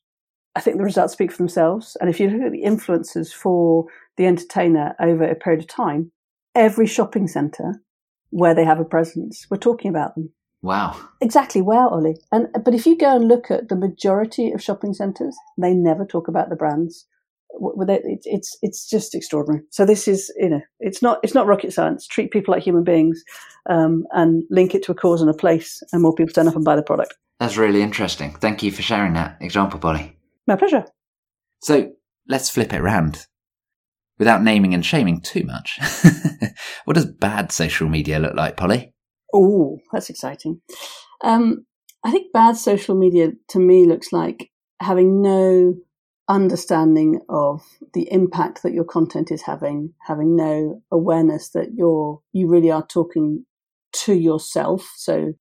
I 0.56 0.60
think 0.62 0.78
the 0.78 0.84
results 0.84 1.13
speak 1.13 1.32
for 1.32 1.38
themselves. 1.38 1.98
And 2.00 2.10
if 2.10 2.20
you 2.20 2.30
look 2.30 2.44
at 2.44 2.52
the 2.52 2.63
influences 2.63 3.34
for 3.34 3.86
the 4.18 4.26
entertainer 4.26 4.96
over 5.00 5.24
a 5.24 5.36
period 5.36 5.62
of 5.62 5.68
time, 5.68 6.12
every 6.56 6.86
shopping 6.86 7.28
centre 7.28 7.82
where 8.30 8.54
they 8.54 8.66
have 8.66 8.80
a 8.80 8.86
presence, 8.86 9.48
we're 9.50 9.58
talking 9.58 9.89
about 9.89 10.16
them. 10.16 10.32
Wow. 10.62 10.98
Exactly. 11.22 11.62
Wow, 11.62 11.89
Ollie. 11.89 12.16
And 12.32 12.48
but 12.63 12.74
if 12.74 12.86
you 12.86 12.98
go 12.98 13.16
and 13.16 13.28
look 13.28 13.52
at 13.52 13.68
the 13.68 13.76
majority 13.76 14.52
of 14.52 14.63
shopping 14.63 14.94
centres, 14.94 15.36
they 15.58 15.74
never 15.74 16.06
talk 16.06 16.28
about 16.28 16.50
the 16.50 16.56
brands. 16.56 17.06
It's 17.60 18.58
it's 18.62 18.89
just 18.89 19.13
extraordinary. 19.13 19.63
So 19.72 19.86
this 19.86 20.08
is 20.08 20.34
you 20.38 20.50
know 20.50 20.62
it's 20.80 21.02
not 21.02 21.20
it's 21.22 21.34
not 21.34 21.48
rocket 21.48 21.74
science. 21.74 22.08
Treat 22.08 22.32
people 22.32 22.54
like 22.54 22.63
human 22.63 22.86
beings, 22.86 23.24
um, 23.70 24.06
and 24.12 24.44
link 24.50 24.74
it 24.74 24.84
to 24.84 24.94
a 24.94 24.96
cause 24.96 25.20
and 25.20 25.30
a 25.30 25.34
place, 25.34 25.84
and 25.92 26.02
more 26.02 26.16
people 26.16 26.34
turn 26.34 26.48
up 26.48 26.56
and 26.56 26.63
buy 26.63 26.78
the 26.78 26.82
product. 26.82 27.13
That's 27.39 27.58
really 27.58 27.82
interesting. 27.82 28.32
Thank 28.32 28.63
you 28.63 28.72
for 28.72 28.82
sharing 28.82 29.13
that 29.13 29.38
example, 29.42 29.80
Polly. 29.80 30.16
My 30.54 30.58
pleasure. 30.58 30.86
So 31.63 31.94
let's 32.28 32.52
flip 32.52 32.74
it 32.74 32.80
around. 32.80 33.26
Without 34.20 34.44
naming 34.44 34.76
and 34.76 34.86
shaming 34.86 35.20
too 35.20 35.44
much, 35.46 35.80
what 36.86 36.94
does 36.94 37.08
bad 37.08 37.52
social 37.52 37.89
media 37.89 38.20
look 38.20 38.36
like, 38.36 38.56
Polly? 38.56 38.94
Oh, 39.34 39.80
that's 39.92 40.12
exciting. 40.12 40.62
Um, 41.24 41.66
I 42.04 42.12
think 42.12 42.32
bad 42.34 42.56
social 42.56 42.94
media 42.94 43.32
to 43.48 43.60
me 43.60 43.88
looks 43.88 44.13
like 44.13 44.52
having 44.80 45.24
no 45.24 45.74
understanding 46.30 47.22
of 47.30 47.63
the 47.96 48.08
impact 48.12 48.62
that 48.62 48.74
your 48.74 48.86
content 48.86 49.32
is 49.32 49.42
having, 49.42 49.96
having 50.06 50.36
no 50.36 50.84
awareness 50.92 51.50
that 51.50 51.70
you're 51.74 52.22
you 52.32 52.48
really 52.48 52.70
are 52.70 52.86
talking 52.86 53.44
to 54.04 54.13
yourself, 54.13 54.88
so 54.98 55.34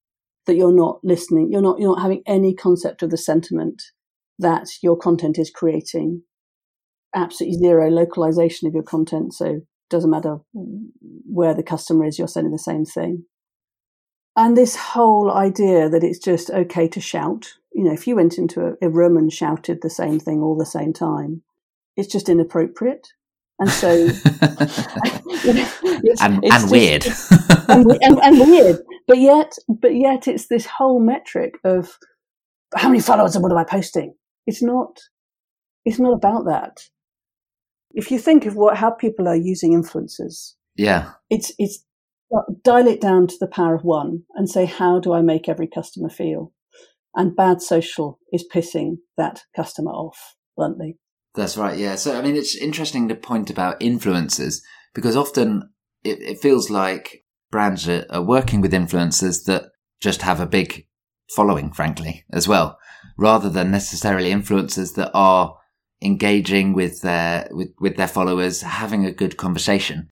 that 0.47 0.57
you're 0.57 0.75
not 0.75 1.01
listening, 1.05 1.53
you're 1.53 1.61
not 1.61 1.79
you're 1.79 1.95
not 1.95 2.01
having 2.01 2.23
any 2.27 2.55
concept 2.55 3.03
of 3.03 3.11
the 3.11 3.19
sentiment 3.19 3.83
that 4.43 4.69
your 4.83 4.97
content 4.97 5.39
is 5.39 5.51
creating. 5.51 6.23
Absolutely 7.15 7.59
zero 7.59 7.91
localization 7.91 8.69
of 8.69 8.75
your 8.75 8.83
content, 8.83 9.35
so 9.35 9.47
it 9.47 9.67
doesn't 9.91 10.11
matter 10.11 10.39
where 10.53 11.55
the 11.55 11.63
customer 11.63 12.07
is, 12.07 12.19
you're 12.19 12.29
sending 12.29 12.53
the 12.53 12.59
same 12.59 12.85
thing. 12.85 13.25
And 14.37 14.57
this 14.57 14.77
whole 14.77 15.31
idea 15.31 15.89
that 15.91 16.03
it's 16.03 16.19
just 16.19 16.51
okay 16.51 16.89
to 16.89 17.01
shout, 17.01 17.53
you 17.75 17.85
know, 17.85 17.93
if 17.93 18.07
you 18.07 18.17
went 18.17 18.39
into 18.39 18.67
a, 18.67 18.87
a 18.87 18.89
room 18.89 19.17
and 19.17 19.33
shouted 19.33 19.81
the 19.83 19.91
same 19.91 20.19
thing 20.19 20.41
all 20.41 20.57
the 20.57 20.65
same 20.65 20.93
time, 20.93 21.43
it's 21.97 22.11
just 22.11 22.29
inappropriate. 22.29 23.09
And 23.59 23.71
so, 23.71 23.93
you 23.93 24.09
know, 25.53 25.69
it's, 25.83 26.23
and, 26.23 26.43
it's 26.43 26.55
and 26.55 26.71
just, 26.71 26.71
weird, 26.71 27.07
and, 27.69 27.91
and, 28.03 28.19
and, 28.19 28.39
weird. 28.51 28.79
But 29.07 29.19
yet, 29.19 29.53
but 29.69 29.95
yet, 29.95 30.27
it's 30.27 30.49
this 30.49 30.67
whole 30.67 30.99
metric 30.99 31.57
of 31.63 31.99
how 32.75 32.89
many 32.89 33.01
followers 33.01 33.37
and 33.37 33.43
what 33.43 33.53
am 33.53 33.59
I 33.59 33.65
posting? 33.65 34.15
It's 34.47 34.63
not. 34.63 34.99
It's 35.85 35.99
not 35.99 36.15
about 36.15 36.45
that. 36.47 36.85
If 37.93 38.11
you 38.11 38.19
think 38.19 38.47
of 38.47 38.57
what 38.57 38.77
how 38.77 38.91
people 38.91 39.29
are 39.29 39.37
using 39.37 39.73
influencers, 39.73 40.55
yeah, 40.77 41.13
it's 41.31 41.53
it's 41.59 41.85
dial 42.63 42.87
it 42.87 43.01
down 43.01 43.27
to 43.27 43.35
the 43.39 43.47
power 43.47 43.75
of 43.75 43.85
one 43.85 44.23
and 44.35 44.49
say, 44.49 44.65
how 44.65 45.01
do 45.01 45.13
I 45.13 45.23
make 45.23 45.49
every 45.49 45.67
customer 45.67 46.09
feel? 46.09 46.53
And 47.15 47.37
bad 47.37 47.61
social 47.61 48.19
is 48.33 48.45
pissing 48.53 48.99
that 49.19 49.43
customer 49.55 49.91
off, 49.91 50.37
bluntly. 50.57 50.99
That's 51.35 51.57
right. 51.57 51.79
Yeah. 51.79 51.97
So, 51.97 52.19
I 52.19 52.23
mean, 52.23 52.37
it's 52.37 52.57
interesting 52.57 53.09
the 53.09 53.15
point 53.15 53.51
about 53.51 53.81
influencers 53.81 54.61
because 54.95 55.17
often 55.17 55.71
it, 56.05 56.21
it 56.23 56.39
feels 56.39 56.71
like 56.71 57.25
brands 57.51 57.89
are, 57.89 58.07
are 58.11 58.23
working 58.23 58.61
with 58.61 58.73
influencers 58.73 59.45
that 59.45 59.65
just 60.01 60.23
have 60.23 60.41
a 60.41 60.47
big 60.47 60.87
following, 61.35 61.73
frankly, 61.73 62.25
as 62.33 62.47
well, 62.47 62.79
rather 63.17 63.49
than 63.49 63.71
necessarily 63.71 64.31
influencers 64.31 64.95
that 64.95 65.11
are 65.15 65.57
engaging 66.03 66.73
with 66.73 67.01
their 67.03 67.49
with, 67.51 67.71
with 67.81 67.97
their 67.97 68.09
followers, 68.09 68.63
having 68.63 69.05
a 69.05 69.13
good 69.13 69.37
conversation. 69.37 70.11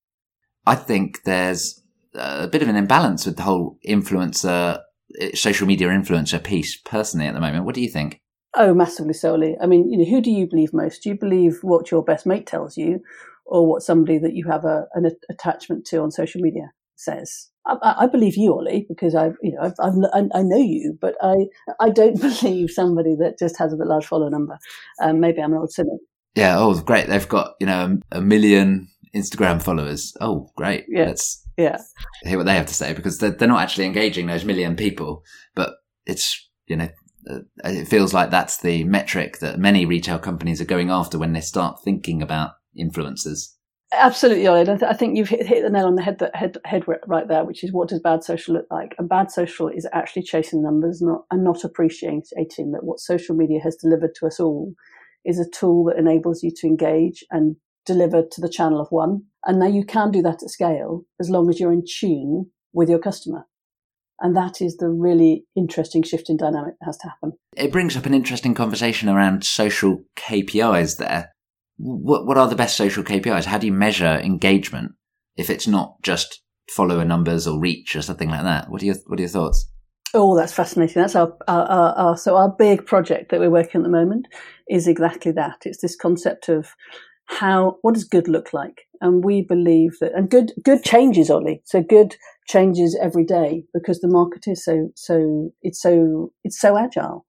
I 0.66 0.74
think 0.76 1.24
there's 1.24 1.82
a 2.14 2.48
bit 2.48 2.62
of 2.62 2.68
an 2.68 2.76
imbalance 2.76 3.26
with 3.26 3.36
the 3.36 3.42
whole 3.42 3.78
influencer, 3.86 4.80
eh, 5.20 5.30
social 5.34 5.66
media 5.66 5.88
influencer 5.88 6.42
piece 6.42 6.76
personally 6.76 7.26
at 7.26 7.34
the 7.34 7.40
moment. 7.40 7.64
What 7.64 7.74
do 7.74 7.80
you 7.80 7.88
think? 7.88 8.20
Oh, 8.56 8.74
massively 8.74 9.14
solely. 9.14 9.56
I 9.62 9.66
mean, 9.66 9.90
you 9.90 9.98
know, 9.98 10.04
who 10.04 10.20
do 10.20 10.30
you 10.30 10.48
believe 10.48 10.72
most? 10.72 11.02
Do 11.02 11.08
you 11.08 11.18
believe 11.18 11.58
what 11.62 11.90
your 11.90 12.02
best 12.02 12.26
mate 12.26 12.46
tells 12.46 12.76
you, 12.76 13.00
or 13.46 13.66
what 13.66 13.82
somebody 13.82 14.18
that 14.18 14.34
you 14.34 14.46
have 14.48 14.64
a, 14.64 14.86
an 14.94 15.10
attachment 15.28 15.86
to 15.86 15.98
on 15.98 16.10
social 16.10 16.40
media 16.40 16.70
says? 16.96 17.48
I, 17.82 18.04
I 18.04 18.06
believe 18.06 18.36
you, 18.36 18.52
Ollie, 18.52 18.86
because 18.88 19.14
I, 19.14 19.26
you 19.42 19.52
know, 19.52 19.62
I've, 19.62 19.74
I've, 19.80 19.94
i 20.34 20.42
know 20.42 20.56
you, 20.56 20.96
but 21.00 21.14
I, 21.22 21.34
I 21.80 21.90
don't 21.90 22.20
believe 22.42 22.70
somebody 22.70 23.14
that 23.16 23.38
just 23.38 23.58
has 23.58 23.72
a 23.72 23.76
large 23.76 24.06
follower 24.06 24.30
number. 24.30 24.58
Um, 25.02 25.20
maybe 25.20 25.40
I'm 25.40 25.52
an 25.52 25.58
old 25.58 25.72
cynic. 25.72 26.00
Yeah. 26.34 26.58
Oh, 26.58 26.80
great! 26.80 27.08
They've 27.08 27.28
got 27.28 27.54
you 27.60 27.66
know 27.66 27.98
a 28.12 28.20
million 28.20 28.88
Instagram 29.14 29.62
followers. 29.62 30.14
Oh, 30.20 30.50
great! 30.56 30.84
Yeah. 30.88 31.06
Let's 31.06 31.44
yeah 31.56 31.78
hear 32.22 32.38
what 32.38 32.46
they 32.46 32.54
have 32.54 32.66
to 32.66 32.74
say 32.74 32.94
because 32.94 33.18
they're, 33.18 33.32
they're 33.32 33.48
not 33.48 33.60
actually 33.60 33.84
engaging 33.84 34.26
those 34.26 34.44
million 34.44 34.76
people, 34.76 35.24
but 35.54 35.74
it's 36.06 36.48
you 36.66 36.76
know 36.76 36.88
uh, 37.28 37.40
it 37.64 37.88
feels 37.88 38.14
like 38.14 38.30
that's 38.30 38.58
the 38.58 38.84
metric 38.84 39.38
that 39.40 39.58
many 39.58 39.84
retail 39.84 40.18
companies 40.18 40.60
are 40.60 40.66
going 40.66 40.90
after 40.90 41.18
when 41.18 41.32
they 41.32 41.40
start 41.40 41.80
thinking 41.84 42.22
about 42.22 42.52
influencers. 42.78 43.54
Absolutely, 43.92 44.46
Ollie. 44.46 44.60
I, 44.60 44.64
th- 44.64 44.82
I 44.82 44.92
think 44.92 45.16
you've 45.16 45.28
hit, 45.28 45.44
hit, 45.44 45.64
the 45.64 45.70
nail 45.70 45.86
on 45.86 45.96
the 45.96 46.02
head, 46.02 46.22
head, 46.34 46.58
head 46.64 46.84
right 46.86 47.26
there, 47.26 47.44
which 47.44 47.64
is 47.64 47.72
what 47.72 47.88
does 47.88 48.00
bad 48.00 48.22
social 48.22 48.54
look 48.54 48.66
like? 48.70 48.94
And 48.98 49.08
bad 49.08 49.32
social 49.32 49.68
is 49.68 49.86
actually 49.92 50.22
chasing 50.22 50.62
numbers, 50.62 51.02
not 51.02 51.24
and 51.30 51.42
not 51.42 51.64
appreciating 51.64 52.22
that 52.36 52.84
what 52.84 53.00
social 53.00 53.34
media 53.34 53.58
has 53.60 53.74
delivered 53.76 54.14
to 54.16 54.26
us 54.26 54.38
all 54.38 54.72
is 55.24 55.40
a 55.40 55.50
tool 55.50 55.84
that 55.84 55.98
enables 55.98 56.42
you 56.42 56.52
to 56.56 56.66
engage 56.68 57.24
and 57.32 57.56
deliver 57.84 58.22
to 58.30 58.40
the 58.40 58.48
channel 58.48 58.80
of 58.80 58.86
one. 58.90 59.22
And 59.44 59.58
now 59.58 59.66
you 59.66 59.84
can 59.84 60.12
do 60.12 60.22
that 60.22 60.42
at 60.42 60.50
scale 60.50 61.04
as 61.20 61.28
long 61.28 61.50
as 61.50 61.58
you're 61.58 61.72
in 61.72 61.84
tune 61.84 62.50
with 62.72 62.88
your 62.88 63.00
customer. 63.00 63.46
And 64.20 64.36
that 64.36 64.60
is 64.60 64.76
the 64.76 64.88
really 64.88 65.46
interesting 65.56 66.02
shift 66.02 66.30
in 66.30 66.36
dynamic 66.36 66.74
that 66.78 66.86
has 66.86 66.98
to 66.98 67.08
happen. 67.08 67.32
It 67.56 67.72
brings 67.72 67.96
up 67.96 68.06
an 68.06 68.14
interesting 68.14 68.54
conversation 68.54 69.08
around 69.08 69.44
social 69.44 70.04
KPIs 70.16 70.98
there 70.98 71.32
what 71.80 72.26
what 72.26 72.36
are 72.36 72.48
the 72.48 72.56
best 72.56 72.76
social 72.76 73.02
KPIs? 73.02 73.46
How 73.46 73.58
do 73.58 73.66
you 73.66 73.72
measure 73.72 74.20
engagement 74.22 74.92
if 75.36 75.50
it's 75.50 75.66
not 75.66 75.96
just 76.02 76.42
follower 76.70 77.04
numbers 77.04 77.46
or 77.46 77.58
reach 77.58 77.96
or 77.96 78.02
something 78.02 78.30
like 78.30 78.42
that? 78.42 78.70
What 78.70 78.82
are 78.82 78.86
your 78.86 78.96
what 79.06 79.18
are 79.18 79.22
your 79.22 79.30
thoughts? 79.30 79.70
Oh, 80.12 80.36
that's 80.36 80.52
fascinating. 80.52 81.00
That's 81.00 81.14
our, 81.14 81.32
our, 81.46 81.66
our, 81.66 81.92
our 81.94 82.16
so 82.16 82.36
our 82.36 82.50
big 82.50 82.84
project 82.84 83.30
that 83.30 83.40
we're 83.40 83.50
working 83.50 83.80
at 83.80 83.84
the 83.84 83.90
moment 83.90 84.26
is 84.68 84.88
exactly 84.88 85.32
that. 85.32 85.62
It's 85.64 85.80
this 85.80 85.96
concept 85.96 86.48
of 86.48 86.74
how 87.26 87.78
what 87.82 87.94
does 87.94 88.04
good 88.04 88.28
look 88.28 88.52
like, 88.52 88.82
and 89.00 89.24
we 89.24 89.42
believe 89.42 89.92
that 90.00 90.12
and 90.14 90.28
good 90.28 90.52
good 90.64 90.82
changes, 90.82 91.30
Ollie. 91.30 91.62
So 91.64 91.82
good 91.82 92.16
changes 92.48 92.98
every 93.00 93.24
day 93.24 93.64
because 93.72 94.00
the 94.00 94.08
market 94.08 94.44
is 94.46 94.64
so 94.64 94.90
so 94.96 95.50
it's 95.62 95.80
so 95.80 96.32
it's 96.44 96.60
so 96.60 96.76
agile. 96.76 97.24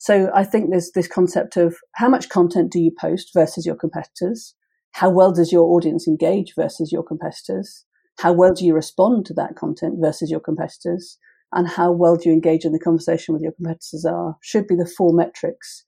So 0.00 0.30
I 0.34 0.44
think 0.44 0.70
there's 0.70 0.92
this 0.92 1.06
concept 1.06 1.58
of 1.58 1.76
how 1.92 2.08
much 2.08 2.30
content 2.30 2.72
do 2.72 2.80
you 2.80 2.90
post 2.90 3.32
versus 3.34 3.66
your 3.66 3.76
competitors? 3.76 4.54
How 4.92 5.10
well 5.10 5.30
does 5.30 5.52
your 5.52 5.64
audience 5.64 6.08
engage 6.08 6.54
versus 6.56 6.90
your 6.90 7.02
competitors? 7.02 7.84
How 8.18 8.32
well 8.32 8.54
do 8.54 8.64
you 8.64 8.74
respond 8.74 9.26
to 9.26 9.34
that 9.34 9.56
content 9.56 9.96
versus 10.00 10.30
your 10.30 10.40
competitors? 10.40 11.18
And 11.52 11.68
how 11.68 11.92
well 11.92 12.16
do 12.16 12.30
you 12.30 12.34
engage 12.34 12.64
in 12.64 12.72
the 12.72 12.78
conversation 12.78 13.34
with 13.34 13.42
your 13.42 13.52
competitors 13.52 14.06
are 14.06 14.38
should 14.40 14.66
be 14.66 14.74
the 14.74 14.90
four 14.96 15.12
metrics 15.12 15.84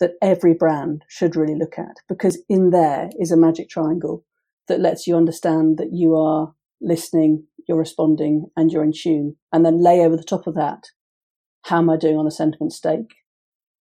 that 0.00 0.14
every 0.20 0.52
brand 0.52 1.04
should 1.08 1.36
really 1.36 1.56
look 1.56 1.78
at 1.78 1.98
because 2.08 2.42
in 2.48 2.70
there 2.70 3.10
is 3.20 3.30
a 3.30 3.36
magic 3.36 3.68
triangle 3.68 4.24
that 4.66 4.80
lets 4.80 5.06
you 5.06 5.16
understand 5.16 5.78
that 5.78 5.92
you 5.92 6.16
are 6.16 6.52
listening, 6.80 7.44
you're 7.68 7.78
responding 7.78 8.46
and 8.56 8.72
you're 8.72 8.82
in 8.82 8.92
tune. 8.92 9.36
And 9.52 9.64
then 9.64 9.80
lay 9.80 10.00
over 10.00 10.16
the 10.16 10.24
top 10.24 10.48
of 10.48 10.56
that, 10.56 10.88
how 11.62 11.78
am 11.78 11.90
I 11.90 11.96
doing 11.96 12.16
on 12.16 12.24
the 12.24 12.32
sentiment 12.32 12.72
stake? 12.72 13.14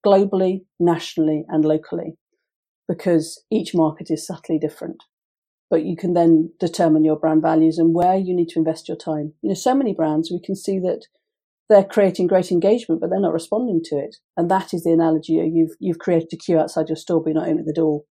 Globally, 0.06 0.66
nationally, 0.80 1.46
and 1.50 1.66
locally, 1.66 2.18
because 2.88 3.44
each 3.52 3.74
market 3.74 4.10
is 4.10 4.26
subtly 4.26 4.60
different. 4.60 5.04
But 5.70 5.86
you 5.86 5.96
can 5.96 6.13
then 6.13 6.52
determine 6.60 7.04
your 7.04 7.18
brand 7.18 7.42
values 7.42 7.78
and 7.78 7.96
where 7.96 8.18
you 8.18 8.36
need 8.36 8.50
to 8.50 8.60
invest 8.60 8.88
your 8.88 8.98
time. 8.98 9.34
You 9.42 9.50
know, 9.50 9.56
so 9.56 9.74
many 9.74 9.94
brands, 9.94 10.30
we 10.32 10.39
can 10.39 10.56
see 10.56 10.80
that 10.80 11.08
they're 11.70 11.84
creating 11.84 12.28
great 12.28 12.52
engagement, 12.52 13.02
but 13.02 13.10
they're 13.10 13.20
not 13.20 13.34
responding 13.34 13.82
to 13.86 13.98
it. 13.98 14.18
And 14.38 14.52
that 14.52 14.74
is 14.74 14.84
the 14.84 14.92
analogy. 14.92 15.34
You've, 15.34 15.76
you've 15.80 16.00
created 16.00 16.30
a 16.34 16.38
queue 16.38 16.60
outside 16.60 16.89
your 16.89 16.96
store, 16.96 17.24
but 17.24 17.30
you're 17.30 17.42
not 17.42 17.48
opening 17.48 17.66
the 17.66 17.74
door. 17.74 18.04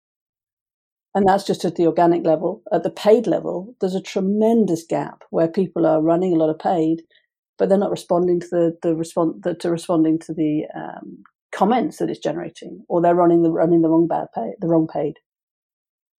And 1.15 1.29
that's 1.29 1.45
just 1.45 1.65
at 1.65 1.77
the 1.77 1.87
organic 1.87 2.25
level. 2.25 2.63
At 2.73 2.85
the 2.85 2.91
paid 2.91 3.27
level, 3.27 3.75
there's 3.81 3.95
a 3.95 4.01
tremendous 4.01 4.85
gap 4.89 5.25
where 5.31 5.49
people 5.49 5.87
are 5.87 6.01
running 6.01 6.33
a 6.33 6.37
lot 6.37 6.49
of 6.49 6.59
paid, 6.59 7.03
but 7.59 7.69
they're 7.69 7.79
not 7.79 7.91
responding 7.91 8.41
to 8.41 8.47
the, 8.51 8.79
the 8.83 8.97
response 8.97 9.37
to 9.61 9.71
responding 9.71 10.19
to 10.21 10.33
the 10.33 10.65
um, 10.75 11.23
comments 11.53 11.99
that 11.99 12.11
it's 12.11 12.19
generating, 12.19 12.85
or 12.89 13.01
they're 13.01 13.15
running 13.15 13.43
the 13.43 13.51
running 13.51 13.83
the 13.83 13.89
wrong 13.89 14.07
bad 14.09 14.27
pay, 14.35 14.53
the 14.61 14.69
wrong 14.69 14.89
paid. 14.93 15.15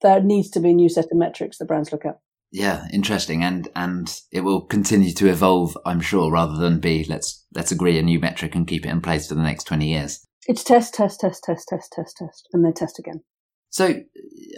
There 0.02 0.22
needs 0.22 0.50
to 0.52 0.60
be 0.60 0.72
a 0.72 0.74
new 0.74 0.90
set 0.90 1.06
of 1.06 1.18
metrics 1.18 1.58
that 1.58 1.68
brands 1.68 1.92
look 1.92 2.06
at. 2.06 2.20
Yeah, 2.52 2.88
interesting, 2.94 3.44
and 3.44 3.68
and 3.76 4.16
it 4.32 4.42
will 4.42 4.62
continue 4.62 5.12
to 5.14 5.28
evolve, 5.28 5.76
I'm 5.86 6.02
sure, 6.02 6.32
rather 6.32 6.56
than 6.58 6.80
be 6.80 7.04
let's 7.10 7.46
let's 7.56 7.72
agree 7.72 7.98
a 7.98 8.04
new 8.04 8.20
metric 8.20 8.54
and 8.54 8.68
keep 8.68 8.86
it 8.86 8.90
in 8.90 9.02
place 9.02 9.28
for 9.28 9.34
the 9.36 9.42
next 9.42 9.64
twenty 9.64 9.90
years. 9.90 10.24
It's 10.46 10.64
test, 10.64 10.94
test, 10.94 11.22
test, 11.22 11.44
test, 11.44 11.68
test, 11.70 11.92
test, 11.94 12.18
test, 12.18 12.48
and 12.54 12.64
then 12.64 12.74
test 12.74 13.00
again. 13.00 13.24
So, 13.70 14.02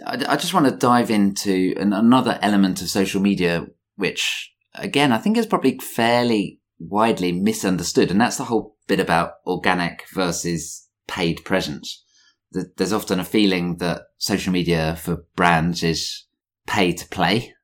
I, 0.04 0.24
I 0.28 0.36
just 0.36 0.52
want 0.52 0.66
to 0.66 0.76
dive 0.76 1.10
into 1.10 1.74
an, 1.78 1.94
another 1.94 2.38
element 2.42 2.82
of 2.82 2.88
social 2.88 3.22
media, 3.22 3.66
which 3.94 4.52
again 4.74 5.10
I 5.10 5.18
think 5.18 5.38
is 5.38 5.46
probably 5.46 5.78
fairly 5.78 6.60
widely 6.78 7.32
misunderstood, 7.32 8.10
and 8.10 8.20
that's 8.20 8.36
the 8.36 8.44
whole 8.44 8.75
bit 8.86 9.00
about 9.00 9.34
organic 9.46 10.04
versus 10.14 10.88
paid 11.08 11.44
presence. 11.44 12.04
There's 12.52 12.92
often 12.92 13.20
a 13.20 13.24
feeling 13.24 13.78
that 13.78 14.02
social 14.18 14.52
media 14.52 14.96
for 14.96 15.24
brands 15.34 15.82
is 15.82 16.24
pay 16.66 16.92
to 16.92 17.08
play. 17.08 17.54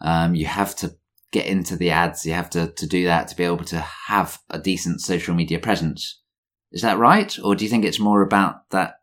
Um, 0.00 0.34
you 0.34 0.46
have 0.46 0.76
to 0.76 0.96
get 1.32 1.46
into 1.46 1.76
the 1.76 1.90
ads. 1.90 2.26
You 2.26 2.34
have 2.34 2.50
to, 2.50 2.72
to 2.72 2.86
do 2.86 3.04
that 3.04 3.28
to 3.28 3.36
be 3.36 3.44
able 3.44 3.64
to 3.64 3.80
have 3.80 4.38
a 4.50 4.58
decent 4.58 5.00
social 5.00 5.34
media 5.34 5.58
presence. 5.58 6.20
Is 6.72 6.82
that 6.82 6.98
right? 6.98 7.36
Or 7.42 7.54
do 7.54 7.64
you 7.64 7.70
think 7.70 7.84
it's 7.84 8.00
more 8.00 8.22
about 8.22 8.68
that? 8.70 8.94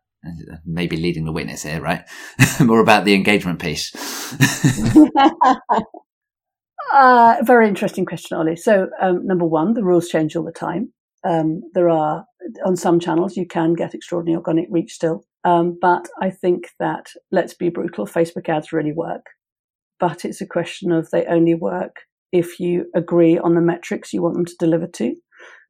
Maybe 0.64 0.96
leading 0.96 1.24
the 1.24 1.32
witness 1.32 1.64
here, 1.64 1.80
right? 1.80 2.02
more 2.60 2.80
about 2.80 3.04
the 3.04 3.14
engagement 3.14 3.60
piece. 3.60 3.92
Uh, 6.92 7.38
very 7.42 7.66
interesting 7.66 8.04
question, 8.04 8.36
Ollie. 8.36 8.54
So, 8.54 8.88
um, 9.00 9.26
number 9.26 9.44
one, 9.44 9.74
the 9.74 9.82
rules 9.82 10.08
change 10.08 10.36
all 10.36 10.44
the 10.44 10.52
time. 10.52 10.92
Um, 11.24 11.62
there 11.74 11.88
are, 11.88 12.24
on 12.64 12.76
some 12.76 13.00
channels, 13.00 13.36
you 13.36 13.46
can 13.46 13.74
get 13.74 13.94
extraordinary 13.94 14.36
organic 14.36 14.68
reach 14.70 14.92
still. 14.92 15.24
Um, 15.44 15.78
but 15.80 16.08
I 16.20 16.30
think 16.30 16.70
that, 16.78 17.10
let's 17.30 17.54
be 17.54 17.68
brutal, 17.68 18.06
Facebook 18.06 18.48
ads 18.48 18.72
really 18.72 18.92
work. 18.92 19.26
But 20.00 20.24
it's 20.24 20.40
a 20.40 20.46
question 20.46 20.92
of 20.92 21.10
they 21.10 21.24
only 21.26 21.54
work 21.54 21.96
if 22.32 22.58
you 22.58 22.86
agree 22.94 23.38
on 23.38 23.54
the 23.54 23.60
metrics 23.60 24.12
you 24.12 24.22
want 24.22 24.34
them 24.34 24.44
to 24.44 24.56
deliver 24.58 24.86
to. 24.86 25.14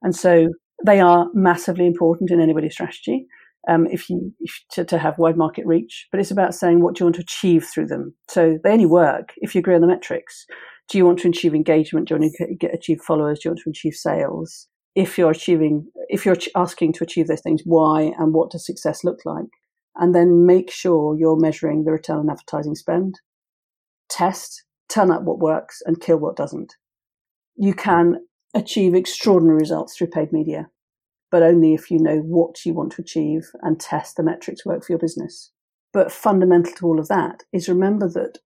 And 0.03 0.15
so 0.15 0.49
they 0.85 1.01
are 1.01 1.29
massively 1.35 1.87
important 1.87 2.31
in 2.31 2.41
anybody's 2.41 2.73
strategy. 2.73 3.27
Um, 3.69 3.87
if 3.87 4.11
you 4.11 4.33
if, 4.41 4.61
to, 4.73 4.85
to, 4.85 4.99
have 4.99 5.17
wide 5.17 5.39
market 5.39 5.65
reach, 5.65 6.07
but 6.11 6.21
it's 6.21 6.31
about 6.31 6.55
saying 6.55 6.83
what 6.83 6.95
do 6.95 7.01
you 7.01 7.07
want 7.07 7.15
to 7.17 7.23
achieve 7.23 7.65
through 7.65 7.87
them. 7.87 8.15
So 8.29 8.59
they 8.63 8.71
only 8.71 8.85
work 8.85 9.33
if 9.39 9.55
you 9.55 9.61
agree 9.61 9.75
on 9.75 9.81
the 9.81 9.87
metrics 9.87 10.45
do 10.89 10.99
you 10.99 11.07
want 11.07 11.19
to 11.21 11.29
achieve 11.29 11.55
engagement? 11.55 12.09
Do 12.09 12.15
you 12.15 12.21
want 12.21 12.61
to 12.61 12.69
achieve 12.73 13.01
followers? 13.01 13.41
Do 13.41 13.49
you 13.49 13.51
want 13.53 13.61
to 13.65 13.71
achieve 13.71 13.95
sales? 13.95 14.69
If 14.95 15.19
you're 15.19 15.31
achieving, 15.31 15.89
if 16.09 16.25
you're 16.25 16.37
asking 16.55 16.93
to 16.95 17.05
achieve 17.05 17.27
those 17.27 17.41
things, 17.41 17.63
why 17.65 18.15
and 18.19 18.33
what 18.33 18.51
does 18.51 18.65
success 18.65 19.03
look 19.05 19.21
like? 19.25 19.47
And 19.97 20.15
then 20.15 20.47
make 20.47 20.71
sure 20.71 21.17
you're 21.17 21.39
measuring 21.39 21.85
the 21.85 21.93
return 21.93 22.19
on 22.19 22.31
advertising 22.31 22.75
spend. 22.75 23.21
Test, 24.09 24.65
turn 24.89 25.11
up 25.11 25.23
what 25.23 25.39
works 25.39 25.83
and 25.87 26.01
kill 26.01 26.19
what 26.19 26.37
doesn't. 26.37 26.75
You 27.57 27.75
can 27.75 28.27
achieve 28.55 28.95
extraordinary 28.95 29.59
results 29.59 29.97
through 29.97 30.09
paid 30.09 30.33
media, 30.33 30.69
but 31.31 31.43
only 31.43 31.75
if 31.75 31.91
you 31.91 31.99
know 31.99 32.19
what 32.19 32.65
you 32.65 32.75
want 32.75 32.93
to 32.93 33.03
achieve 33.03 33.51
and 33.63 33.81
test 33.81 34.17
the 34.17 34.23
metrics 34.23 34.65
work 34.65 34.85
for 34.85 34.93
your 34.93 34.99
business. 34.99 35.51
But 35.93 36.13
fundamental 36.13 36.73
to 36.75 36.87
all 36.87 37.01
of 37.01 37.09
that 37.09 37.45
is 37.53 37.69
remember 37.69 38.09
that 38.09 38.39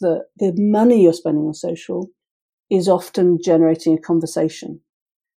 the, 0.00 0.24
the 0.36 0.52
money 0.56 1.02
you're 1.02 1.14
spending 1.14 1.46
on 1.46 1.54
social 1.54 2.10
is 2.70 2.88
often 2.88 3.38
generating 3.42 3.94
a 3.94 4.00
conversation. 4.00 4.80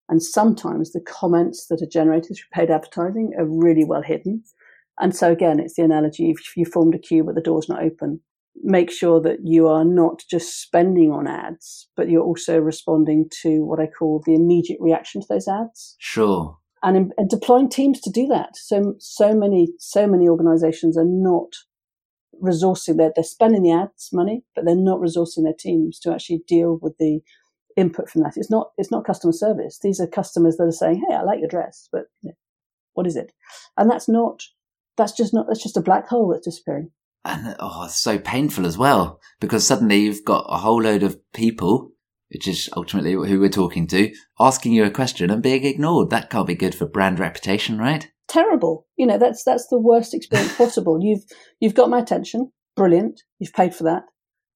And 0.08 0.22
sometimes 0.22 0.92
the 0.92 1.00
comments 1.00 1.66
that 1.68 1.82
are 1.82 1.90
generated 1.90 2.36
through 2.36 2.48
paid 2.52 2.70
advertising 2.70 3.32
are 3.38 3.46
really 3.46 3.84
well 3.84 4.02
hidden. 4.02 4.44
And 5.00 5.14
so 5.14 5.32
again, 5.32 5.60
it's 5.60 5.74
the 5.74 5.82
analogy 5.82 6.30
if 6.30 6.56
you 6.56 6.64
formed 6.64 6.94
a 6.94 6.98
queue 6.98 7.24
but 7.24 7.34
the 7.34 7.40
door's 7.40 7.68
not 7.68 7.82
open, 7.82 8.20
make 8.62 8.90
sure 8.90 9.20
that 9.20 9.40
you 9.44 9.68
are 9.68 9.84
not 9.84 10.22
just 10.30 10.62
spending 10.62 11.10
on 11.10 11.26
ads, 11.26 11.88
but 11.96 12.08
you're 12.08 12.22
also 12.22 12.58
responding 12.58 13.28
to 13.42 13.64
what 13.64 13.80
I 13.80 13.86
call 13.86 14.22
the 14.24 14.34
immediate 14.34 14.78
reaction 14.80 15.20
to 15.20 15.26
those 15.28 15.48
ads. 15.48 15.96
Sure. 15.98 16.56
And, 16.82 17.12
and 17.18 17.28
deploying 17.28 17.68
teams 17.68 18.00
to 18.02 18.10
do 18.10 18.26
that. 18.28 18.56
So, 18.56 18.94
so 18.98 19.34
many, 19.34 19.68
so 19.78 20.06
many 20.06 20.28
organizations 20.28 20.96
are 20.96 21.04
not 21.04 21.52
resourcing, 22.42 22.96
they're, 22.96 23.12
they're 23.14 23.24
spending 23.24 23.62
the 23.62 23.72
ads 23.72 24.10
money, 24.12 24.44
but 24.54 24.64
they're 24.64 24.76
not 24.76 25.00
resourcing 25.00 25.42
their 25.42 25.54
teams 25.58 25.98
to 26.00 26.12
actually 26.12 26.42
deal 26.46 26.78
with 26.80 26.96
the 26.98 27.20
input 27.76 28.08
from 28.08 28.22
that. 28.22 28.36
It's 28.36 28.50
not 28.50 28.70
it's 28.78 28.90
not 28.90 29.04
customer 29.04 29.32
service. 29.32 29.78
These 29.82 30.00
are 30.00 30.06
customers 30.06 30.56
that 30.56 30.64
are 30.64 30.72
saying, 30.72 31.04
"Hey, 31.08 31.14
I 31.14 31.22
like 31.22 31.40
your 31.40 31.48
dress, 31.48 31.88
but 31.92 32.06
you 32.22 32.30
know, 32.30 32.36
what 32.94 33.06
is 33.06 33.16
it?" 33.16 33.32
And 33.76 33.90
that's 33.90 34.08
not 34.08 34.42
that's 34.96 35.12
just 35.12 35.34
not 35.34 35.46
that's 35.46 35.62
just 35.62 35.76
a 35.76 35.82
black 35.82 36.08
hole 36.08 36.28
that's 36.28 36.46
disappearing. 36.46 36.90
And 37.24 37.56
oh, 37.58 37.84
it's 37.84 37.96
so 37.96 38.18
painful 38.18 38.66
as 38.66 38.78
well 38.78 39.20
because 39.40 39.66
suddenly 39.66 40.00
you've 40.00 40.24
got 40.24 40.46
a 40.48 40.58
whole 40.58 40.82
load 40.82 41.02
of 41.02 41.18
people, 41.32 41.92
which 42.30 42.46
is 42.46 42.70
ultimately 42.76 43.12
who 43.12 43.40
we're 43.40 43.48
talking 43.48 43.86
to, 43.88 44.12
asking 44.38 44.72
you 44.72 44.84
a 44.84 44.90
question 44.90 45.30
and 45.30 45.42
being 45.42 45.64
ignored. 45.64 46.10
That 46.10 46.30
can't 46.30 46.46
be 46.46 46.54
good 46.54 46.74
for 46.74 46.86
brand 46.86 47.18
reputation, 47.18 47.78
right? 47.78 48.10
Terrible. 48.28 48.86
You 48.96 49.06
know, 49.06 49.18
that's 49.18 49.44
that's 49.44 49.66
the 49.68 49.78
worst 49.78 50.14
experience 50.14 50.56
possible. 50.56 50.98
You've 51.02 51.24
you've 51.60 51.74
got 51.74 51.90
my 51.90 51.98
attention. 51.98 52.52
Brilliant. 52.76 53.22
You've 53.38 53.54
paid 53.54 53.74
for 53.74 53.84
that. 53.84 54.04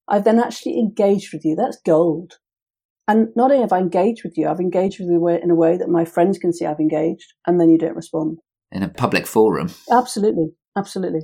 I've 0.08 0.24
then 0.24 0.40
actually 0.40 0.78
engaged 0.78 1.32
with 1.32 1.44
you. 1.44 1.54
That's 1.54 1.78
gold. 1.84 2.34
And 3.10 3.26
not 3.34 3.50
only 3.50 3.62
have 3.62 3.72
I 3.72 3.80
engaged 3.80 4.22
with 4.22 4.38
you, 4.38 4.46
I've 4.46 4.60
engaged 4.60 5.00
with 5.00 5.08
you 5.08 5.26
in 5.26 5.50
a 5.50 5.54
way 5.56 5.76
that 5.76 5.88
my 5.88 6.04
friends 6.04 6.38
can 6.38 6.52
see 6.52 6.64
I've 6.64 6.78
engaged, 6.78 7.32
and 7.44 7.60
then 7.60 7.68
you 7.68 7.76
don't 7.76 7.96
respond. 7.96 8.38
In 8.70 8.84
a 8.84 8.88
public 8.88 9.26
forum. 9.26 9.70
Absolutely, 9.90 10.52
absolutely. 10.78 11.22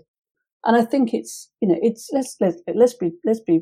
And 0.64 0.76
I 0.76 0.84
think 0.84 1.14
it's 1.14 1.48
you 1.60 1.68
know 1.68 1.76
it's 1.80 2.10
let's 2.12 2.36
let's 2.40 2.60
let's 2.74 2.94
be 2.94 3.12
let's 3.24 3.38
be 3.38 3.60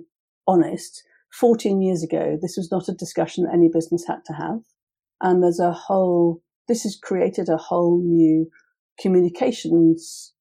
honest. 0.48 1.02
Fourteen 1.32 1.82
years 1.82 2.02
ago, 2.02 2.38
this 2.40 2.56
was 2.56 2.70
not 2.72 2.88
a 2.88 2.94
discussion 2.94 3.44
that 3.44 3.52
any 3.52 3.68
business 3.70 4.06
had 4.08 4.24
to 4.24 4.32
have, 4.32 4.60
and 5.20 5.42
there's 5.42 5.60
a 5.60 5.72
whole. 5.72 6.40
This 6.66 6.84
has 6.84 6.96
created 6.96 7.50
a 7.50 7.58
whole 7.58 8.00
new 8.02 8.48
communications 8.98 10.32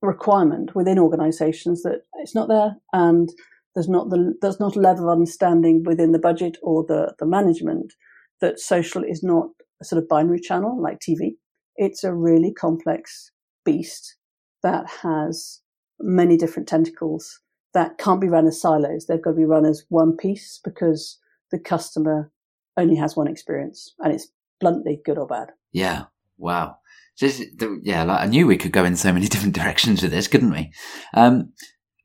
requirement 0.00 0.74
within 0.74 0.98
organisations 0.98 1.82
that 1.82 2.06
it's 2.14 2.34
not 2.34 2.48
there, 2.48 2.76
and 2.94 3.28
there's 3.74 3.88
not 3.88 4.10
the 4.10 4.34
there's 4.40 4.60
not 4.60 4.76
a 4.76 4.80
level 4.80 5.08
of 5.08 5.12
understanding 5.12 5.82
within 5.84 6.12
the 6.12 6.18
budget 6.18 6.56
or 6.62 6.84
the 6.86 7.14
the 7.18 7.26
management 7.26 7.92
that 8.40 8.60
social 8.60 9.02
is 9.02 9.22
not 9.22 9.48
a 9.80 9.84
sort 9.84 10.02
of 10.02 10.08
binary 10.08 10.40
channel 10.40 10.80
like 10.80 10.98
TV. 11.00 11.32
It's 11.76 12.04
a 12.04 12.14
really 12.14 12.52
complex 12.52 13.30
beast 13.64 14.16
that 14.62 14.88
has 15.02 15.60
many 16.00 16.36
different 16.36 16.68
tentacles 16.68 17.40
that 17.74 17.98
can't 17.98 18.20
be 18.20 18.28
run 18.28 18.46
as 18.46 18.60
silos. 18.60 19.06
They've 19.06 19.22
got 19.22 19.30
to 19.30 19.36
be 19.36 19.44
run 19.44 19.66
as 19.66 19.84
one 19.88 20.16
piece 20.16 20.60
because 20.64 21.18
the 21.50 21.58
customer 21.58 22.30
only 22.76 22.96
has 22.96 23.16
one 23.16 23.28
experience 23.28 23.94
and 23.98 24.12
it's 24.12 24.28
bluntly 24.60 25.00
good 25.04 25.18
or 25.18 25.26
bad. 25.26 25.50
Yeah. 25.72 26.04
Wow. 26.38 26.76
Just, 27.18 27.42
yeah, 27.82 28.04
like 28.04 28.20
I 28.20 28.26
knew 28.26 28.46
we 28.46 28.56
could 28.56 28.72
go 28.72 28.84
in 28.84 28.96
so 28.96 29.12
many 29.12 29.26
different 29.28 29.54
directions 29.54 30.02
with 30.02 30.12
this, 30.12 30.28
couldn't 30.28 30.52
we? 30.52 30.72
Um, 31.14 31.52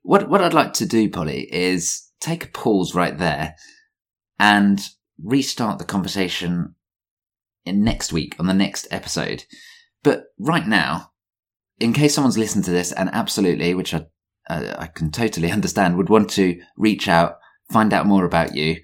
what 0.10 0.28
what 0.28 0.41
I'd 0.41 0.56
like 0.56 0.74
to 0.74 0.88
do, 0.88 1.08
Polly, 1.08 1.41
is 1.54 2.10
take 2.19 2.43
a 2.43 2.48
pause 2.48 2.95
right 2.95 3.15
there 3.15 3.54
and 4.39 4.82
restart 5.24 5.78
the 5.78 5.86
conversation 5.86 6.74
in 7.63 7.84
next 7.84 8.12
week 8.12 8.36
on 8.39 8.48
the 8.48 8.56
next 8.56 8.88
episode. 8.89 9.43
But 10.04 10.24
right 10.39 10.65
now, 10.65 11.12
in 11.80 11.93
case 11.93 12.15
someone's 12.15 12.39
listened 12.39 12.65
to 12.65 12.72
this 12.72 12.91
and 12.91 13.12
absolutely, 13.13 13.76
which 13.76 13.93
I 13.93 14.08
uh, 14.50 14.74
I 14.80 14.88
can 14.88 15.12
totally 15.12 15.52
understand, 15.58 15.95
would 15.95 16.10
want 16.10 16.32
to 16.32 16.60
reach 16.76 17.08
out, 17.08 17.36
find 17.72 17.93
out 17.93 18.08
more 18.08 18.26
about 18.26 18.56
you, 18.56 18.78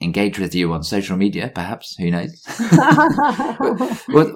engage 0.00 0.38
with 0.38 0.54
you 0.54 0.72
on 0.72 0.84
social 0.84 1.16
media, 1.16 1.50
perhaps. 1.52 1.96
Who 1.98 2.12
knows? 2.12 2.44
what, 4.06 4.28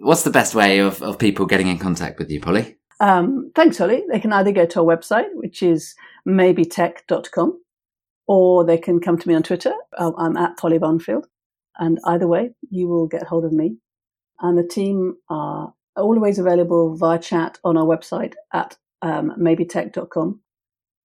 what's 0.00 0.22
the 0.22 0.30
best 0.32 0.54
way 0.54 0.78
of, 0.78 1.02
of 1.02 1.18
people 1.18 1.44
getting 1.44 1.68
in 1.68 1.78
contact 1.78 2.18
with 2.18 2.30
you, 2.30 2.40
Polly? 2.40 2.78
Um, 3.02 3.50
thanks, 3.56 3.80
Ollie. 3.80 4.04
They 4.10 4.20
can 4.20 4.32
either 4.32 4.52
go 4.52 4.64
to 4.64 4.80
our 4.80 4.96
website, 4.96 5.26
which 5.34 5.60
is 5.60 5.94
maybetech.com, 6.26 7.60
or 8.28 8.64
they 8.64 8.78
can 8.78 9.00
come 9.00 9.18
to 9.18 9.28
me 9.28 9.34
on 9.34 9.42
Twitter. 9.42 9.74
Um, 9.98 10.14
I'm 10.16 10.36
at 10.36 10.56
Polly 10.56 10.78
Barnfield. 10.78 11.26
And 11.78 11.98
either 12.06 12.28
way, 12.28 12.50
you 12.70 12.86
will 12.86 13.08
get 13.08 13.24
hold 13.24 13.44
of 13.44 13.52
me. 13.52 13.76
And 14.40 14.56
the 14.56 14.66
team 14.66 15.16
are 15.28 15.74
always 15.96 16.38
available 16.38 16.96
via 16.96 17.18
chat 17.18 17.58
on 17.64 17.76
our 17.76 17.84
website 17.84 18.34
at 18.52 18.76
um, 19.02 19.32
maybetech.com. 19.36 20.40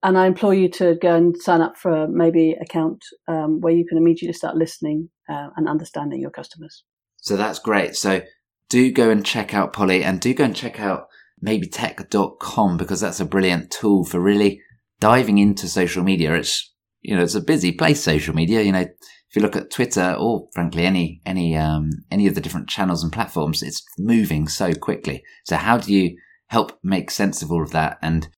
And 0.02 0.18
I 0.18 0.26
implore 0.26 0.54
you 0.54 0.68
to 0.72 0.96
go 1.00 1.16
and 1.16 1.34
sign 1.40 1.62
up 1.62 1.78
for 1.78 1.90
a 1.90 2.08
Maybe 2.08 2.52
account 2.60 3.02
um, 3.26 3.60
where 3.62 3.72
you 3.72 3.86
can 3.86 3.96
immediately 3.96 4.34
start 4.34 4.56
listening 4.56 5.08
uh, 5.30 5.48
and 5.56 5.66
understanding 5.66 6.20
your 6.20 6.30
customers. 6.30 6.84
So 7.16 7.38
that's 7.38 7.58
great. 7.58 7.96
So 7.96 8.20
do 8.68 8.92
go 8.92 9.08
and 9.08 9.24
check 9.24 9.54
out 9.54 9.72
Polly 9.72 10.04
and 10.04 10.20
do 10.20 10.34
go 10.34 10.44
and 10.44 10.54
check 10.54 10.78
out 10.78 11.08
maybetech.com 11.44 12.76
because 12.76 13.00
that's 13.00 13.20
a 13.20 13.24
brilliant 13.24 13.70
tool 13.70 14.04
for 14.04 14.20
really 14.20 14.60
diving 15.00 15.38
into 15.38 15.68
social 15.68 16.02
media. 16.02 16.34
It's, 16.34 16.72
you 17.02 17.16
know, 17.16 17.22
it's 17.22 17.34
a 17.34 17.40
busy 17.40 17.72
place, 17.72 18.02
social 18.02 18.34
media. 18.34 18.62
You 18.62 18.72
know, 18.72 18.80
if 18.80 19.34
you 19.34 19.42
look 19.42 19.56
at 19.56 19.70
Twitter 19.70 20.16
or 20.18 20.48
frankly 20.54 20.84
any, 20.84 21.20
any, 21.26 21.56
um, 21.56 21.90
any 22.10 22.26
of 22.26 22.34
the 22.34 22.40
different 22.40 22.68
channels 22.68 23.02
and 23.02 23.12
platforms, 23.12 23.62
it's 23.62 23.84
moving 23.98 24.48
so 24.48 24.72
quickly. 24.72 25.22
So 25.44 25.56
how 25.56 25.78
do 25.78 25.92
you 25.92 26.16
help 26.48 26.78
make 26.82 27.10
sense 27.10 27.42
of 27.42 27.50
all 27.50 27.62
of 27.62 27.72
that? 27.72 27.98
And 28.02 28.28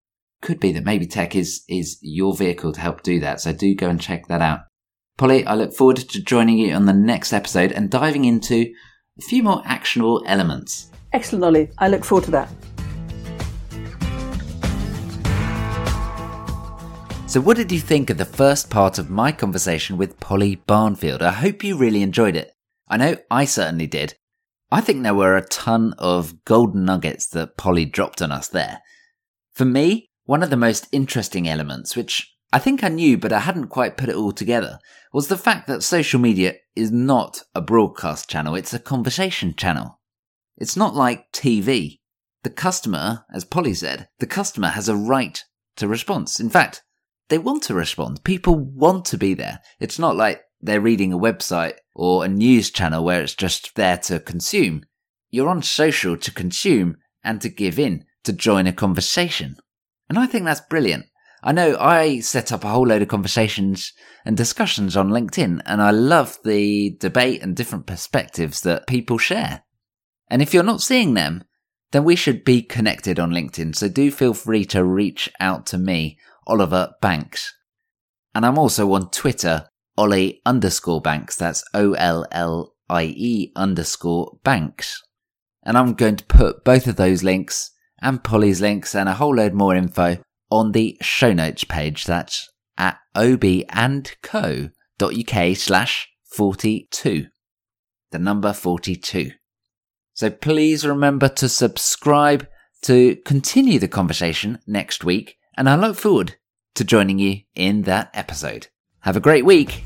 could 0.40 0.60
be 0.60 0.72
that 0.72 0.84
maybe 0.84 1.06
tech 1.06 1.34
is, 1.34 1.62
is 1.68 1.98
your 2.00 2.34
vehicle 2.34 2.72
to 2.72 2.80
help 2.80 3.02
do 3.02 3.20
that. 3.20 3.40
So 3.40 3.52
do 3.52 3.74
go 3.74 3.88
and 3.88 4.00
check 4.00 4.28
that 4.28 4.40
out. 4.40 4.60
Polly, 5.16 5.44
I 5.44 5.54
look 5.54 5.74
forward 5.74 5.96
to 5.96 6.22
joining 6.22 6.58
you 6.58 6.72
on 6.74 6.86
the 6.86 6.92
next 6.92 7.32
episode 7.32 7.72
and 7.72 7.90
diving 7.90 8.24
into 8.24 8.72
a 9.18 9.22
few 9.22 9.42
more 9.42 9.62
actionable 9.64 10.22
elements. 10.26 10.90
Excellent, 11.12 11.44
Ollie. 11.44 11.70
I 11.78 11.88
look 11.88 12.04
forward 12.04 12.24
to 12.26 12.30
that. 12.32 12.48
So, 17.28 17.42
what 17.42 17.58
did 17.58 17.70
you 17.70 17.78
think 17.78 18.08
of 18.08 18.16
the 18.16 18.24
first 18.24 18.70
part 18.70 18.98
of 18.98 19.10
my 19.10 19.32
conversation 19.32 19.98
with 19.98 20.18
Polly 20.18 20.56
Barnfield? 20.66 21.20
I 21.20 21.32
hope 21.32 21.62
you 21.62 21.76
really 21.76 22.00
enjoyed 22.00 22.34
it. 22.34 22.52
I 22.88 22.96
know 22.96 23.16
I 23.30 23.44
certainly 23.44 23.86
did. 23.86 24.14
I 24.72 24.80
think 24.80 25.02
there 25.02 25.14
were 25.14 25.36
a 25.36 25.44
ton 25.44 25.92
of 25.98 26.42
golden 26.46 26.86
nuggets 26.86 27.26
that 27.26 27.58
Polly 27.58 27.84
dropped 27.84 28.22
on 28.22 28.32
us 28.32 28.48
there. 28.48 28.80
For 29.52 29.66
me, 29.66 30.08
one 30.24 30.42
of 30.42 30.48
the 30.48 30.56
most 30.56 30.88
interesting 30.90 31.46
elements, 31.46 31.94
which 31.94 32.34
I 32.50 32.58
think 32.58 32.82
I 32.82 32.88
knew 32.88 33.18
but 33.18 33.34
I 33.34 33.40
hadn't 33.40 33.68
quite 33.68 33.98
put 33.98 34.08
it 34.08 34.16
all 34.16 34.32
together, 34.32 34.78
was 35.12 35.28
the 35.28 35.36
fact 35.36 35.66
that 35.66 35.82
social 35.82 36.18
media 36.18 36.54
is 36.74 36.90
not 36.90 37.42
a 37.54 37.60
broadcast 37.60 38.30
channel, 38.30 38.54
it's 38.54 38.72
a 38.72 38.78
conversation 38.78 39.54
channel. 39.54 40.00
It's 40.56 40.78
not 40.78 40.94
like 40.94 41.30
TV. 41.32 41.98
The 42.42 42.48
customer, 42.48 43.26
as 43.34 43.44
Polly 43.44 43.74
said, 43.74 44.08
the 44.18 44.26
customer 44.26 44.68
has 44.68 44.88
a 44.88 44.96
right 44.96 45.44
to 45.76 45.86
response. 45.86 46.40
In 46.40 46.48
fact, 46.48 46.84
they 47.28 47.38
want 47.38 47.62
to 47.64 47.74
respond. 47.74 48.24
People 48.24 48.56
want 48.58 49.04
to 49.06 49.18
be 49.18 49.34
there. 49.34 49.60
It's 49.80 49.98
not 49.98 50.16
like 50.16 50.42
they're 50.60 50.80
reading 50.80 51.12
a 51.12 51.18
website 51.18 51.74
or 51.94 52.24
a 52.24 52.28
news 52.28 52.70
channel 52.70 53.04
where 53.04 53.22
it's 53.22 53.34
just 53.34 53.74
there 53.74 53.98
to 53.98 54.18
consume. 54.18 54.82
You're 55.30 55.48
on 55.48 55.62
social 55.62 56.16
to 56.16 56.32
consume 56.32 56.96
and 57.22 57.40
to 57.42 57.48
give 57.48 57.78
in, 57.78 58.04
to 58.24 58.32
join 58.32 58.66
a 58.66 58.72
conversation. 58.72 59.56
And 60.08 60.18
I 60.18 60.26
think 60.26 60.44
that's 60.44 60.60
brilliant. 60.62 61.06
I 61.42 61.52
know 61.52 61.76
I 61.78 62.20
set 62.20 62.50
up 62.50 62.64
a 62.64 62.68
whole 62.68 62.86
load 62.86 63.02
of 63.02 63.08
conversations 63.08 63.92
and 64.24 64.36
discussions 64.36 64.96
on 64.96 65.10
LinkedIn, 65.10 65.62
and 65.66 65.80
I 65.80 65.90
love 65.90 66.38
the 66.44 66.96
debate 66.98 67.42
and 67.42 67.54
different 67.54 67.86
perspectives 67.86 68.62
that 68.62 68.88
people 68.88 69.18
share. 69.18 69.62
And 70.28 70.42
if 70.42 70.52
you're 70.52 70.64
not 70.64 70.82
seeing 70.82 71.14
them, 71.14 71.44
then 71.92 72.04
we 72.04 72.16
should 72.16 72.44
be 72.44 72.62
connected 72.62 73.18
on 73.20 73.30
LinkedIn. 73.30 73.76
So 73.76 73.88
do 73.88 74.10
feel 74.10 74.34
free 74.34 74.64
to 74.66 74.84
reach 74.84 75.30
out 75.40 75.64
to 75.66 75.78
me 75.78 76.18
Oliver 76.48 76.94
Banks. 77.00 77.54
And 78.34 78.44
I'm 78.46 78.58
also 78.58 78.92
on 78.92 79.10
Twitter, 79.10 79.68
Ollie 79.96 80.40
underscore 80.46 81.00
Banks. 81.00 81.36
That's 81.36 81.64
O 81.74 81.92
L 81.94 82.26
L 82.32 82.74
I 82.88 83.04
E 83.04 83.52
underscore 83.54 84.38
Banks. 84.44 85.02
And 85.64 85.76
I'm 85.76 85.94
going 85.94 86.16
to 86.16 86.24
put 86.24 86.64
both 86.64 86.86
of 86.86 86.96
those 86.96 87.22
links 87.22 87.70
and 88.00 88.24
Polly's 88.24 88.60
links 88.60 88.94
and 88.94 89.08
a 89.08 89.14
whole 89.14 89.34
load 89.34 89.54
more 89.54 89.74
info 89.74 90.18
on 90.50 90.72
the 90.72 90.96
show 91.02 91.32
notes 91.32 91.64
page. 91.64 92.04
That's 92.04 92.48
at 92.76 92.98
obandco.uk 93.16 94.70
slash 95.56 96.08
42. 96.32 97.26
The 98.10 98.18
number 98.18 98.52
42. 98.52 99.32
So 100.14 100.30
please 100.30 100.86
remember 100.86 101.28
to 101.28 101.48
subscribe 101.48 102.48
to 102.82 103.16
continue 103.24 103.78
the 103.78 103.88
conversation 103.88 104.58
next 104.66 105.04
week 105.04 105.37
and 105.58 105.68
I 105.68 105.74
look 105.74 105.96
forward 105.96 106.36
to 106.76 106.84
joining 106.84 107.18
you 107.18 107.40
in 107.56 107.82
that 107.82 108.10
episode. 108.14 108.68
Have 109.00 109.16
a 109.16 109.20
great 109.20 109.44
week. 109.44 109.84